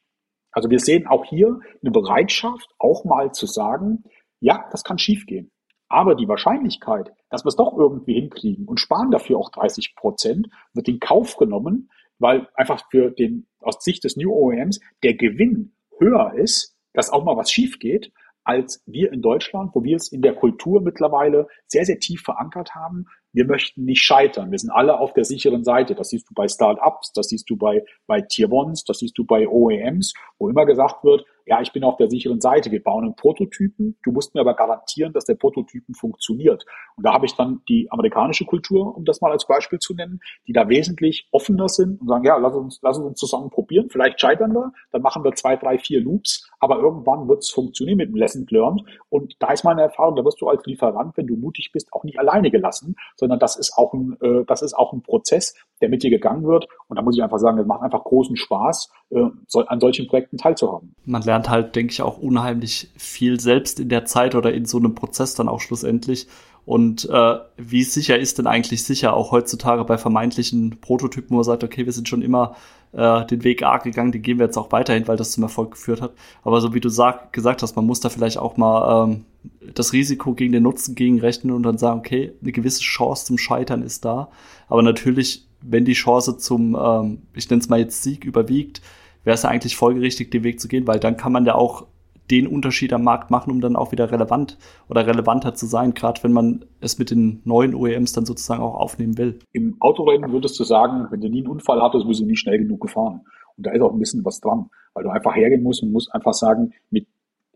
Also 0.51 0.69
wir 0.69 0.79
sehen 0.79 1.07
auch 1.07 1.25
hier 1.25 1.59
eine 1.81 1.91
Bereitschaft, 1.91 2.69
auch 2.79 3.05
mal 3.05 3.31
zu 3.31 3.45
sagen, 3.45 4.03
ja, 4.39 4.67
das 4.71 4.83
kann 4.83 4.97
schiefgehen. 4.97 5.51
Aber 5.89 6.15
die 6.15 6.27
Wahrscheinlichkeit, 6.27 7.11
dass 7.29 7.43
wir 7.43 7.49
es 7.49 7.55
doch 7.55 7.75
irgendwie 7.75 8.13
hinkriegen 8.13 8.67
und 8.67 8.79
sparen 8.79 9.11
dafür 9.11 9.37
auch 9.37 9.49
30 9.49 9.95
Prozent, 9.95 10.49
wird 10.73 10.87
in 10.87 10.99
Kauf 10.99 11.35
genommen, 11.35 11.89
weil 12.19 12.47
einfach 12.53 12.83
für 12.91 13.09
den, 13.09 13.47
aus 13.59 13.83
Sicht 13.83 14.03
des 14.03 14.15
New 14.15 14.31
OEMs 14.31 14.79
der 15.03 15.15
Gewinn 15.15 15.73
höher 15.97 16.33
ist, 16.35 16.75
dass 16.93 17.09
auch 17.09 17.23
mal 17.23 17.37
was 17.37 17.51
schief 17.51 17.79
geht, 17.79 18.11
als 18.43 18.81
wir 18.85 19.11
in 19.11 19.21
Deutschland, 19.21 19.71
wo 19.75 19.83
wir 19.83 19.95
es 19.95 20.11
in 20.11 20.21
der 20.21 20.33
Kultur 20.33 20.81
mittlerweile 20.81 21.47
sehr, 21.67 21.85
sehr 21.85 21.99
tief 21.99 22.21
verankert 22.21 22.73
haben, 22.73 23.05
wir 23.31 23.45
möchten 23.45 23.85
nicht 23.85 24.01
scheitern. 24.01 24.49
Wir 24.51 24.57
sind 24.57 24.71
alle 24.71 24.99
auf 24.99 25.13
der 25.13 25.23
sicheren 25.23 25.63
Seite. 25.63 25.93
Das 25.93 26.09
siehst 26.09 26.27
du 26.29 26.33
bei 26.33 26.47
Startups, 26.47 27.13
das 27.13 27.27
siehst 27.27 27.49
du 27.49 27.57
bei, 27.57 27.85
bei 28.07 28.21
Tier 28.21 28.51
Ones, 28.51 28.83
das 28.85 28.99
siehst 28.99 29.17
du 29.17 29.23
bei 29.23 29.47
OEMs, 29.47 30.13
wo 30.39 30.49
immer 30.49 30.65
gesagt 30.65 31.03
wird, 31.03 31.25
ja, 31.49 31.59
ich 31.61 31.73
bin 31.73 31.83
auf 31.83 31.97
der 31.97 32.11
sicheren 32.11 32.39
Seite. 32.39 32.69
Wir 32.69 32.83
bauen 32.83 33.05
einen 33.05 33.15
Prototypen. 33.15 33.97
Du 34.03 34.11
musst 34.11 34.35
mir 34.35 34.41
aber 34.41 34.53
garantieren, 34.53 35.13
dass 35.13 35.25
der 35.25 35.33
Prototypen 35.33 35.95
funktioniert. 35.95 36.63
Und 36.95 37.03
da 37.03 37.11
habe 37.11 37.25
ich 37.25 37.33
dann 37.33 37.61
die 37.67 37.91
amerikanische 37.91 38.45
Kultur, 38.45 38.95
um 38.95 39.03
das 39.03 39.19
mal 39.19 39.31
als 39.31 39.47
Beispiel 39.47 39.79
zu 39.79 39.95
nennen, 39.95 40.19
die 40.47 40.53
da 40.53 40.69
wesentlich 40.69 41.27
offener 41.31 41.67
sind 41.67 42.01
und 42.01 42.07
sagen, 42.07 42.23
ja, 42.23 42.37
lass 42.37 42.53
uns, 42.53 42.79
lass 42.83 42.99
uns 42.99 43.19
zusammen 43.19 43.49
probieren. 43.49 43.89
Vielleicht 43.89 44.21
scheitern 44.21 44.53
wir, 44.53 44.71
dann 44.91 45.01
machen 45.01 45.23
wir 45.23 45.33
zwei, 45.33 45.55
drei, 45.55 45.79
vier 45.79 46.01
Loops, 46.01 46.47
aber 46.59 46.77
irgendwann 46.77 47.27
wird 47.27 47.39
es 47.39 47.49
funktionieren 47.49 47.97
mit 47.97 48.09
dem 48.09 48.15
Lesson 48.15 48.45
Learned. 48.51 48.83
Und 49.09 49.35
da 49.39 49.51
ist 49.51 49.63
meine 49.63 49.81
Erfahrung, 49.81 50.17
da 50.17 50.23
wirst 50.23 50.39
du 50.41 50.47
als 50.47 50.63
Lieferant, 50.67 51.17
wenn 51.17 51.25
du 51.25 51.35
mutig 51.35 51.71
bist, 51.73 51.91
auch 51.93 52.03
nicht 52.03 52.19
alleine 52.19 52.51
gelassen, 52.51 52.95
sondern 53.15 53.39
das 53.39 53.57
ist 53.57 53.75
auch 53.75 53.93
ein, 53.93 54.17
äh, 54.21 54.45
das 54.45 54.61
ist 54.61 54.75
auch 54.75 54.93
ein 54.93 55.01
Prozess, 55.01 55.55
der 55.81 55.89
mit 55.89 56.03
dir 56.03 56.11
gegangen 56.11 56.45
wird. 56.45 56.67
Und 56.87 56.97
da 56.97 57.01
muss 57.01 57.17
ich 57.17 57.23
einfach 57.23 57.39
sagen, 57.39 57.57
das 57.57 57.65
macht 57.65 57.81
einfach 57.81 58.03
großen 58.03 58.35
Spaß, 58.35 58.91
äh, 59.11 59.23
an 59.67 59.79
solchen 59.79 60.07
Projekten 60.07 60.37
teilzuhaben. 60.37 60.95
Man 61.05 61.23
lernt 61.23 61.38
halt, 61.47 61.75
denke 61.75 61.93
ich, 61.93 62.01
auch 62.01 62.17
unheimlich 62.17 62.89
viel 62.97 63.39
selbst 63.39 63.79
in 63.79 63.87
der 63.89 64.05
Zeit 64.05 64.35
oder 64.35 64.53
in 64.53 64.65
so 64.65 64.77
einem 64.77 64.95
Prozess 64.95 65.35
dann 65.35 65.47
auch 65.47 65.61
schlussendlich. 65.61 66.27
Und 66.65 67.09
äh, 67.09 67.35
wie 67.57 67.83
sicher 67.83 68.19
ist 68.19 68.37
denn 68.37 68.45
eigentlich 68.45 68.83
sicher, 68.83 69.13
auch 69.13 69.31
heutzutage 69.31 69.83
bei 69.85 69.97
vermeintlichen 69.97 70.79
Prototypen, 70.81 71.31
wo 71.31 71.35
man 71.35 71.43
sagt, 71.43 71.63
okay, 71.63 71.85
wir 71.85 71.93
sind 71.93 72.09
schon 72.09 72.21
immer 72.21 72.55
äh, 72.91 73.25
den 73.25 73.43
Weg 73.43 73.63
A 73.63 73.77
gegangen, 73.77 74.11
den 74.11 74.21
gehen 74.21 74.39
wir 74.39 74.45
jetzt 74.45 74.57
auch 74.57 74.71
weiterhin, 74.71 75.07
weil 75.07 75.17
das 75.17 75.31
zum 75.31 75.43
Erfolg 75.43 75.71
geführt 75.71 76.01
hat. 76.01 76.13
Aber 76.43 76.61
so 76.61 76.73
wie 76.73 76.79
du 76.79 76.89
sag, 76.89 77.33
gesagt 77.33 77.63
hast, 77.63 77.75
man 77.75 77.85
muss 77.85 77.99
da 78.01 78.09
vielleicht 78.09 78.37
auch 78.37 78.57
mal 78.57 79.05
ähm, 79.05 79.25
das 79.73 79.93
Risiko 79.93 80.33
gegen 80.33 80.51
den 80.51 80.63
Nutzen 80.63 80.95
gegenrechnen 80.95 81.53
und 81.55 81.63
dann 81.63 81.77
sagen, 81.77 81.99
okay, 81.99 82.33
eine 82.41 82.51
gewisse 82.51 82.81
Chance 82.81 83.25
zum 83.25 83.37
Scheitern 83.37 83.81
ist 83.81 84.05
da. 84.05 84.29
Aber 84.67 84.81
natürlich, 84.81 85.47
wenn 85.61 85.85
die 85.85 85.93
Chance 85.93 86.37
zum, 86.37 86.75
ähm, 86.79 87.21
ich 87.33 87.49
nenne 87.49 87.61
es 87.61 87.69
mal 87.69 87.79
jetzt 87.79 88.03
Sieg 88.03 88.25
überwiegt, 88.25 88.81
wäre 89.29 89.35
es 89.35 89.43
ja 89.43 89.49
eigentlich 89.49 89.75
folgerichtig, 89.75 90.31
den 90.31 90.43
Weg 90.43 90.59
zu 90.59 90.67
gehen, 90.67 90.87
weil 90.87 90.99
dann 90.99 91.15
kann 91.15 91.31
man 91.31 91.45
ja 91.45 91.53
auch 91.53 91.85
den 92.31 92.47
Unterschied 92.47 92.91
am 92.93 93.03
Markt 93.03 93.29
machen, 93.29 93.51
um 93.51 93.61
dann 93.61 93.75
auch 93.75 93.91
wieder 93.91 94.11
relevant 94.11 94.57
oder 94.89 95.05
relevanter 95.05 95.53
zu 95.53 95.67
sein, 95.67 95.93
gerade 95.93 96.23
wenn 96.23 96.33
man 96.33 96.65
es 96.81 96.97
mit 96.97 97.11
den 97.11 97.39
neuen 97.45 97.75
OEMs 97.75 98.13
dann 98.13 98.25
sozusagen 98.25 98.63
auch 98.63 98.73
aufnehmen 98.73 99.19
will. 99.19 99.37
Im 99.51 99.77
Autorennen 99.81 100.31
würdest 100.31 100.59
du 100.59 100.63
sagen, 100.63 101.05
wenn 101.11 101.21
du 101.21 101.29
nie 101.29 101.41
einen 101.41 101.47
Unfall 101.47 101.79
hattest, 101.79 102.07
bist 102.07 102.21
du 102.21 102.25
nie 102.25 102.35
schnell 102.35 102.57
genug 102.57 102.81
gefahren. 102.81 103.21
Und 103.55 103.67
da 103.67 103.71
ist 103.71 103.81
auch 103.81 103.93
ein 103.93 103.99
bisschen 103.99 104.25
was 104.25 104.39
dran, 104.39 104.71
weil 104.95 105.03
du 105.03 105.11
einfach 105.11 105.35
hergehen 105.35 105.61
musst 105.61 105.83
und 105.83 105.91
musst 105.91 106.11
einfach 106.11 106.33
sagen, 106.33 106.73
mit, 106.89 107.05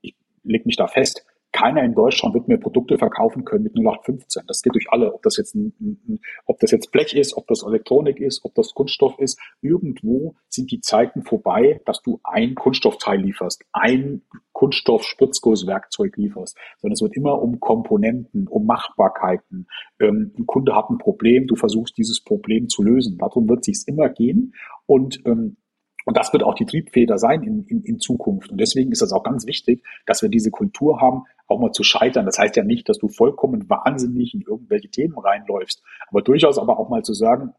ich 0.04 0.16
leg 0.44 0.68
mich 0.68 0.76
da 0.76 0.86
fest, 0.86 1.26
keiner 1.54 1.84
in 1.84 1.94
Deutschland 1.94 2.34
wird 2.34 2.48
mehr 2.48 2.58
Produkte 2.58 2.98
verkaufen 2.98 3.46
können 3.46 3.63
mit 3.63 3.78
0815. 3.78 4.44
Das 4.48 4.62
geht 4.62 4.74
durch 4.74 4.88
alle, 4.89 5.13
ob 5.13 5.22
das 5.22 5.38
jetzt 5.38 5.56
ein, 5.56 5.74
ein, 5.80 6.20
ob 6.46 6.60
das 6.60 6.72
jetzt 6.72 6.92
Blech 6.92 7.13
ist, 7.13 7.38
ob 7.38 7.48
das 7.48 7.63
Elektronik 7.66 8.20
ist, 8.20 8.44
ob 8.44 8.56
das 8.56 8.74
Kunststoff 8.74 9.18
ist. 9.20 9.39
Irgendwo 9.62 10.36
sind 10.50 10.72
die 10.72 10.82
Zeiten 10.82 11.24
vorbei, 11.24 11.80
dass 11.86 12.02
du 12.02 12.20
ein 12.24 12.56
Kunststoffteil 12.56 13.22
lieferst, 13.22 13.63
ein 13.72 14.24
Kunststoff-Spritzgusswerkzeug 14.52 16.18
lieferst, 16.18 16.58
sondern 16.82 16.94
es 16.94 17.02
wird 17.02 17.16
immer 17.16 17.42
um 17.42 17.60
Komponenten, 17.60 18.48
um 18.48 18.66
Machbarkeiten. 18.66 19.68
Ähm, 20.00 20.34
ein 20.38 20.46
Kunde 20.46 20.76
hat 20.76 20.89
ein 20.89 20.98
Problem, 20.98 21.48
du 21.48 21.56
versuchst 21.56 21.98
dieses 21.98 22.24
Problem 22.24 22.68
zu 22.68 22.84
lösen. 22.84 23.18
Darum 23.18 23.48
wird 23.48 23.68
es 23.68 23.88
immer 23.88 24.10
gehen. 24.10 24.54
Und 24.86 25.22
ähm, 25.26 25.58
und 26.06 26.18
das 26.18 26.34
wird 26.34 26.44
auch 26.44 26.56
die 26.56 26.66
Triebfeder 26.66 27.18
sein 27.18 27.44
in, 27.44 27.66
in, 27.66 27.82
in 27.84 28.00
Zukunft. 28.00 28.52
Und 28.52 28.60
deswegen 28.60 28.92
ist 28.92 29.02
das 29.02 29.13
auch 29.13 29.24
ganz 29.24 29.46
wichtig, 29.46 29.84
dass 30.06 30.22
wir 30.22 30.30
diese 30.30 30.52
Kultur 30.52 31.02
haben, 31.02 31.24
auch 31.48 31.60
mal 31.60 31.72
zu 31.72 31.84
scheitern. 31.84 32.26
Das 32.26 32.38
heißt 32.38 32.56
ja 32.56 32.63
nicht, 32.63 32.89
dass 32.89 32.98
du 32.98 33.08
vollkommen 33.08 33.70
wahnsinnig 33.70 34.34
in 34.34 34.42
irgendwelche 34.42 34.89
Themen 34.89 35.18
reinläufst, 35.18 35.84
aber 36.10 36.22
durchaus 36.22 36.58
aber 36.58 36.80
auch 36.80 36.89
mal 36.89 37.04
zu 37.04 37.13
sagen, 37.13 37.54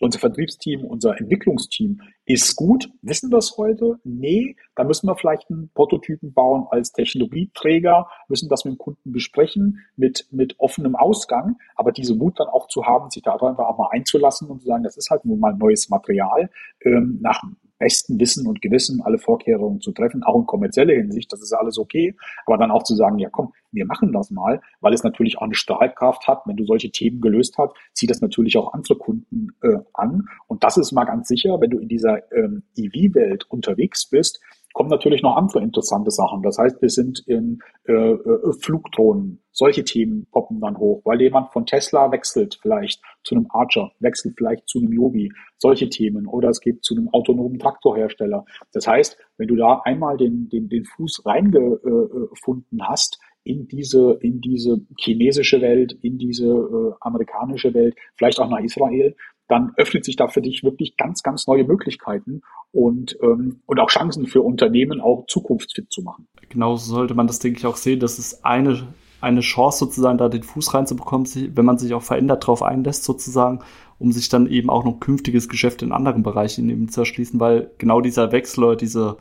unser 0.00 0.20
Vertriebsteam, 0.20 0.84
unser 0.84 1.18
Entwicklungsteam 1.18 2.00
ist 2.24 2.54
gut. 2.56 2.88
Wissen 3.02 3.34
es 3.34 3.56
heute? 3.56 3.98
Nee, 4.04 4.56
da 4.76 4.84
müssen 4.84 5.08
wir 5.08 5.16
vielleicht 5.16 5.50
einen 5.50 5.70
Prototypen 5.74 6.32
bauen 6.32 6.66
als 6.70 6.92
Technologieträger, 6.92 8.08
müssen 8.28 8.48
das 8.48 8.64
mit 8.64 8.74
dem 8.74 8.78
Kunden 8.78 9.12
besprechen, 9.12 9.80
mit, 9.96 10.28
mit 10.30 10.54
offenem 10.58 10.94
Ausgang. 10.94 11.56
Aber 11.74 11.90
diese 11.90 12.14
Mut 12.14 12.38
dann 12.38 12.48
auch 12.48 12.68
zu 12.68 12.86
haben, 12.86 13.10
sich 13.10 13.22
da 13.22 13.32
einfach 13.32 13.66
auch 13.66 13.78
mal 13.78 13.88
einzulassen 13.90 14.48
und 14.48 14.60
zu 14.60 14.66
sagen, 14.66 14.84
das 14.84 14.96
ist 14.96 15.10
halt 15.10 15.24
nun 15.24 15.40
mal 15.40 15.54
neues 15.54 15.88
Material, 15.88 16.50
ähm, 16.84 17.18
nach 17.20 17.42
besten 17.78 18.18
Wissen 18.20 18.46
und 18.46 18.60
Gewissen 18.60 19.00
alle 19.02 19.18
Vorkehrungen 19.18 19.80
zu 19.80 19.92
treffen, 19.92 20.22
auch 20.22 20.36
in 20.36 20.46
kommerzieller 20.46 20.94
Hinsicht, 20.94 21.32
das 21.32 21.40
ist 21.40 21.52
alles 21.52 21.78
okay, 21.78 22.14
aber 22.46 22.58
dann 22.58 22.70
auch 22.70 22.82
zu 22.82 22.94
sagen, 22.94 23.18
ja 23.18 23.28
komm, 23.30 23.52
wir 23.72 23.86
machen 23.86 24.12
das 24.12 24.30
mal, 24.30 24.60
weil 24.80 24.94
es 24.94 25.04
natürlich 25.04 25.38
auch 25.38 25.42
eine 25.42 25.54
Strahlkraft 25.54 26.26
hat, 26.26 26.42
wenn 26.46 26.56
du 26.56 26.64
solche 26.64 26.90
Themen 26.90 27.20
gelöst 27.20 27.56
hast, 27.58 27.74
zieht 27.92 28.10
das 28.10 28.20
natürlich 28.20 28.56
auch 28.56 28.72
andere 28.72 28.96
Kunden 28.96 29.48
äh, 29.62 29.78
an. 29.92 30.28
Und 30.46 30.64
das 30.64 30.76
ist 30.76 30.92
mal 30.92 31.04
ganz 31.04 31.28
sicher, 31.28 31.60
wenn 31.60 31.70
du 31.70 31.78
in 31.78 31.88
dieser 31.88 32.32
ähm, 32.32 32.62
EV-Welt 32.76 33.44
unterwegs 33.50 34.08
bist, 34.08 34.40
kommen 34.78 34.90
natürlich 34.90 35.22
noch 35.22 35.36
andere 35.36 35.60
interessante 35.60 36.12
Sachen. 36.12 36.40
Das 36.44 36.56
heißt, 36.56 36.80
wir 36.80 36.88
sind 36.88 37.18
in 37.26 37.58
äh, 37.88 37.92
äh, 37.92 38.52
Flugdrohnen. 38.60 39.42
Solche 39.50 39.82
Themen 39.82 40.28
poppen 40.30 40.60
dann 40.60 40.78
hoch, 40.78 41.02
weil 41.04 41.20
jemand 41.20 41.52
von 41.52 41.66
Tesla 41.66 42.12
wechselt 42.12 42.60
vielleicht 42.62 43.02
zu 43.24 43.34
einem 43.34 43.48
Archer, 43.50 43.90
wechselt 43.98 44.36
vielleicht 44.38 44.68
zu 44.68 44.78
einem 44.78 44.92
Jobi. 44.92 45.32
Solche 45.56 45.88
Themen. 45.88 46.28
Oder 46.28 46.50
es 46.50 46.60
geht 46.60 46.84
zu 46.84 46.94
einem 46.94 47.08
autonomen 47.08 47.58
Traktorhersteller. 47.58 48.44
Das 48.72 48.86
heißt, 48.86 49.18
wenn 49.36 49.48
du 49.48 49.56
da 49.56 49.82
einmal 49.84 50.16
den, 50.16 50.48
den, 50.48 50.68
den 50.68 50.84
Fuß 50.84 51.26
reingefunden 51.26 52.88
hast, 52.88 53.18
in 53.42 53.66
diese, 53.66 54.16
in 54.20 54.40
diese 54.40 54.76
chinesische 54.96 55.60
Welt, 55.60 55.92
in 56.02 56.18
diese 56.18 56.46
äh, 56.46 56.92
amerikanische 57.00 57.74
Welt, 57.74 57.96
vielleicht 58.14 58.38
auch 58.38 58.48
nach 58.48 58.60
Israel, 58.60 59.16
dann 59.48 59.72
öffnet 59.76 60.04
sich 60.04 60.16
da 60.16 60.28
für 60.28 60.42
dich 60.42 60.62
wirklich 60.62 60.96
ganz, 60.96 61.22
ganz 61.22 61.46
neue 61.46 61.64
Möglichkeiten 61.64 62.42
und, 62.70 63.18
ähm, 63.22 63.62
und 63.66 63.80
auch 63.80 63.88
Chancen 63.88 64.26
für 64.26 64.42
Unternehmen 64.42 65.00
auch 65.00 65.24
zukunftsfit 65.26 65.90
zu 65.90 66.02
machen. 66.02 66.28
Genauso 66.48 66.94
sollte 66.94 67.14
man 67.14 67.26
das, 67.26 67.38
denke 67.38 67.58
ich, 67.58 67.66
auch 67.66 67.76
sehen. 67.76 68.00
Das 68.00 68.18
ist 68.18 68.44
eine 68.44 68.88
eine 69.20 69.40
Chance 69.40 69.78
sozusagen, 69.78 70.18
da 70.18 70.28
den 70.28 70.42
Fuß 70.42 70.74
reinzubekommen, 70.74 71.26
wenn 71.56 71.64
man 71.64 71.78
sich 71.78 71.92
auch 71.94 72.02
verändert 72.02 72.44
darauf 72.44 72.62
einlässt 72.62 73.04
sozusagen, 73.04 73.60
um 73.98 74.12
sich 74.12 74.28
dann 74.28 74.46
eben 74.46 74.70
auch 74.70 74.84
noch 74.84 75.00
künftiges 75.00 75.48
Geschäft 75.48 75.82
in 75.82 75.92
anderen 75.92 76.22
Bereichen 76.22 76.70
eben 76.70 76.88
zu 76.88 77.00
erschließen, 77.00 77.40
weil 77.40 77.70
genau 77.78 78.00
dieser 78.00 78.30
Wechsel 78.32 78.64
oder 78.64 78.76
diese 78.76 79.16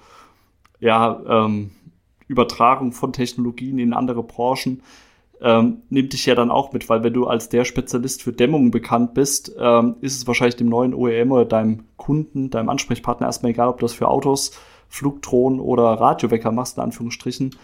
ja, 0.79 1.19
ähm, 1.27 1.71
Übertragung 2.27 2.91
von 2.91 3.13
Technologien 3.13 3.79
in 3.79 3.93
andere 3.93 4.21
Branchen 4.21 4.83
ähm, 5.41 5.83
nimmt 5.89 6.13
dich 6.13 6.25
ja 6.25 6.35
dann 6.35 6.51
auch 6.51 6.73
mit, 6.73 6.89
weil 6.89 7.03
wenn 7.03 7.13
du 7.13 7.27
als 7.27 7.49
der 7.49 7.65
Spezialist 7.65 8.23
für 8.23 8.33
Dämmungen 8.33 8.71
bekannt 8.71 9.13
bist, 9.13 9.55
ähm, 9.59 9.95
ist 10.01 10.17
es 10.17 10.27
wahrscheinlich 10.27 10.55
dem 10.55 10.69
neuen 10.69 10.93
OEM 10.93 11.31
oder 11.31 11.45
deinem 11.45 11.85
Kunden, 11.95 12.49
deinem 12.49 12.69
Ansprechpartner 12.69 13.27
erstmal 13.27 13.51
egal, 13.51 13.69
ob 13.69 13.79
du 13.79 13.85
das 13.85 13.93
für 13.93 14.07
Autos, 14.07 14.51
Flugdrohnen 14.89 15.59
oder 15.59 15.83
Radiowecker 15.83 16.51
machst, 16.51 16.77
in 16.77 16.83
Anführungsstrichen, 16.83 17.55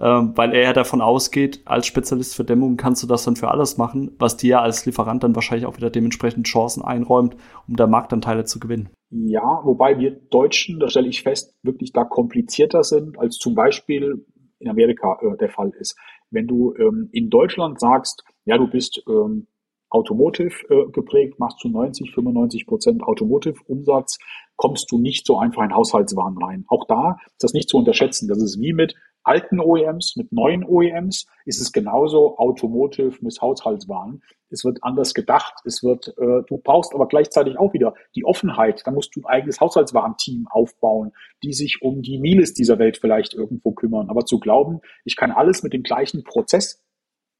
ähm, 0.00 0.32
weil 0.34 0.54
er 0.54 0.62
ja 0.62 0.72
davon 0.72 1.00
ausgeht, 1.00 1.62
als 1.64 1.86
Spezialist 1.86 2.34
für 2.34 2.44
Dämmungen 2.44 2.76
kannst 2.76 3.02
du 3.02 3.06
das 3.06 3.24
dann 3.24 3.36
für 3.36 3.50
alles 3.50 3.78
machen, 3.78 4.10
was 4.18 4.36
dir 4.36 4.60
als 4.60 4.84
Lieferant 4.84 5.22
dann 5.22 5.34
wahrscheinlich 5.34 5.66
auch 5.66 5.76
wieder 5.76 5.90
dementsprechend 5.90 6.46
Chancen 6.46 6.82
einräumt, 6.82 7.36
um 7.68 7.76
da 7.76 7.86
Marktanteile 7.86 8.44
zu 8.44 8.58
gewinnen. 8.58 8.88
Ja, 9.10 9.60
wobei 9.64 9.98
wir 9.98 10.10
Deutschen, 10.10 10.80
da 10.80 10.88
stelle 10.88 11.08
ich 11.08 11.22
fest, 11.22 11.54
wirklich 11.62 11.92
da 11.92 12.04
komplizierter 12.04 12.82
sind, 12.82 13.18
als 13.18 13.36
zum 13.36 13.54
Beispiel 13.54 14.24
in 14.62 14.70
Amerika 14.70 15.18
äh, 15.20 15.36
der 15.36 15.50
Fall 15.50 15.70
ist. 15.78 15.98
Wenn 16.30 16.46
du 16.46 16.74
ähm, 16.76 17.08
in 17.12 17.28
Deutschland 17.28 17.80
sagst, 17.80 18.24
ja, 18.44 18.56
du 18.56 18.68
bist 18.68 19.02
ähm, 19.08 19.46
Automotive 19.90 20.54
äh, 20.70 20.90
geprägt, 20.90 21.38
machst 21.38 21.62
du 21.62 21.68
90, 21.68 22.14
95 22.14 22.66
Prozent 22.66 23.02
Automotive-Umsatz, 23.02 24.18
kommst 24.56 24.90
du 24.90 24.98
nicht 24.98 25.26
so 25.26 25.38
einfach 25.38 25.62
in 25.64 25.74
Haushaltswaren 25.74 26.38
rein. 26.42 26.64
Auch 26.68 26.86
da 26.86 27.18
ist 27.26 27.44
das 27.44 27.52
nicht 27.52 27.68
zu 27.68 27.76
unterschätzen. 27.76 28.28
Das 28.28 28.42
ist 28.42 28.58
wie 28.60 28.72
mit 28.72 28.94
alten 29.24 29.60
OEMs, 29.60 30.16
mit 30.16 30.32
neuen 30.32 30.64
OEMs 30.64 31.26
ist 31.44 31.60
es 31.60 31.72
genauso 31.72 32.36
Automotive 32.38 33.16
mit 33.20 33.40
Haushaltswaren. 33.40 34.22
Es 34.50 34.64
wird 34.64 34.82
anders 34.82 35.14
gedacht. 35.14 35.54
Es 35.64 35.82
wird, 35.82 36.08
äh, 36.18 36.42
du 36.46 36.58
brauchst 36.62 36.94
aber 36.94 37.08
gleichzeitig 37.08 37.58
auch 37.58 37.72
wieder 37.72 37.94
die 38.14 38.24
Offenheit. 38.24 38.82
Da 38.84 38.90
musst 38.90 39.16
du 39.16 39.20
ein 39.20 39.26
eigenes 39.26 39.60
Haushaltswarenteam 39.60 40.46
aufbauen, 40.50 41.12
die 41.42 41.52
sich 41.52 41.80
um 41.82 42.02
die 42.02 42.18
Miles 42.18 42.52
dieser 42.52 42.78
Welt 42.78 42.98
vielleicht 42.98 43.34
irgendwo 43.34 43.72
kümmern. 43.72 44.10
Aber 44.10 44.26
zu 44.26 44.38
glauben, 44.38 44.80
ich 45.04 45.16
kann 45.16 45.30
alles 45.30 45.62
mit 45.62 45.72
dem 45.72 45.82
gleichen 45.82 46.24
Prozess 46.24 46.82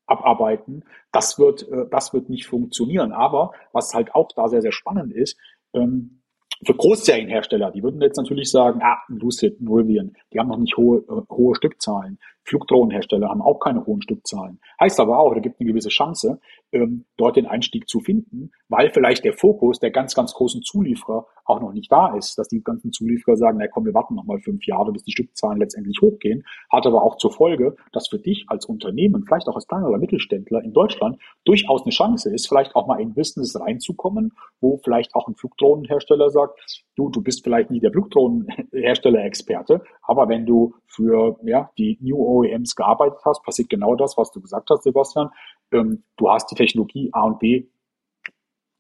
abarbeiten, 0.07 0.85
das 1.13 1.39
wird, 1.39 1.69
äh, 1.69 1.87
das 1.91 2.13
wird 2.13 2.29
nicht 2.29 2.47
funktionieren. 2.47 3.13
Aber 3.13 3.53
was 3.73 3.95
halt 3.95 4.15
auch 4.15 4.29
da 4.35 4.49
sehr, 4.49 4.63
sehr 4.63 4.73
spannend 4.73 5.13
ist, 5.13 5.39
ähm, 5.75 6.22
für 6.65 6.75
Großserienhersteller, 6.75 7.71
die 7.71 7.83
würden 7.83 8.01
jetzt 8.01 8.17
natürlich 8.17 8.51
sagen, 8.51 8.81
ah, 8.83 8.99
Lucid, 9.09 9.57
Rivian, 9.61 10.15
die 10.33 10.39
haben 10.39 10.49
noch 10.49 10.59
nicht 10.59 10.77
hohe, 10.77 10.99
äh, 10.99 11.35
hohe 11.35 11.55
Stückzahlen. 11.55 12.19
Flugdrohnenhersteller 12.45 13.29
haben 13.29 13.43
auch 13.43 13.59
keine 13.61 13.87
hohen 13.87 14.03
Stückzahlen. 14.03 14.61
Heißt 14.81 14.99
aber 15.01 15.19
auch, 15.19 15.33
da 15.35 15.41
gibt 15.41 15.61
eine 15.61 15.69
gewisse 15.69 15.89
Chance, 15.89 16.41
ähm, 16.73 17.05
dort 17.17 17.37
den 17.37 17.47
Einstieg 17.47 17.89
zu 17.89 18.01
finden, 18.01 18.51
weil 18.69 18.91
vielleicht 18.91 19.25
der 19.25 19.35
Fokus 19.35 19.79
der 19.79 19.91
ganz, 19.91 20.15
ganz 20.15 20.33
großen 20.33 20.63
Zulieferer 20.63 21.27
auch 21.45 21.61
noch 21.61 21.73
nicht 21.73 21.91
da 21.91 22.17
ist, 22.17 22.39
dass 22.39 22.49
die 22.49 22.63
ganzen 22.63 22.93
Zulieferer 22.93 23.37
sagen, 23.37 23.59
na 23.59 23.69
komm, 23.69 23.85
wir 23.85 23.95
warten 23.95 24.15
noch 24.15 24.25
mal 24.25 24.41
fünf 24.41 24.65
Jahre, 24.67 24.93
bis 24.93 25.05
die 25.05 25.13
Stückzahlen 25.13 25.59
letztendlich 25.59 25.99
hochgehen, 26.01 26.45
hat 26.71 26.87
aber 26.87 27.03
auch 27.03 27.17
zur 27.17 27.33
Folge, 27.33 27.77
dass 27.93 28.09
für 28.09 28.19
dich 28.19 28.47
als 28.49 28.67
Unternehmen, 28.67 29.25
vielleicht 29.27 29.49
auch 29.49 29.57
als 29.57 29.67
kleinerer 29.67 29.99
Mittelständler 29.99 30.63
in 30.63 30.73
Deutschland, 30.73 31.19
durchaus 31.45 31.83
eine 31.83 31.91
Chance 31.91 32.33
ist, 32.33 32.49
vielleicht 32.49 32.75
auch 32.75 32.87
mal 32.87 33.01
in 33.01 33.15
Business 33.15 33.59
reinzukommen, 33.59 34.33
wo 34.61 34.79
vielleicht 34.79 35.15
auch 35.15 35.29
ein 35.29 35.35
Flugdrohnenhersteller 35.35 36.31
sagt, 36.31 36.83
du, 36.97 37.11
du 37.11 37.23
bist 37.23 37.45
vielleicht 37.45 37.71
nicht 37.71 37.85
der 37.85 37.93
Flugdrohnenhersteller-Experte, 37.93 39.83
aber 40.03 40.29
wenn 40.29 40.47
du 40.47 40.75
für 40.87 41.39
ja, 41.45 41.71
die 41.79 41.99
New 42.01 42.19
OEMs 42.33 42.75
gearbeitet 42.75 43.21
hast, 43.25 43.43
passiert 43.43 43.69
genau 43.69 43.95
das, 43.95 44.17
was 44.17 44.31
du 44.31 44.41
gesagt 44.41 44.69
hast, 44.71 44.83
Sebastian. 44.83 45.31
Ähm, 45.73 46.05
du 46.17 46.31
hast 46.31 46.51
die 46.51 46.55
Technologie 46.55 47.11
A 47.13 47.23
und 47.23 47.39
B 47.39 47.69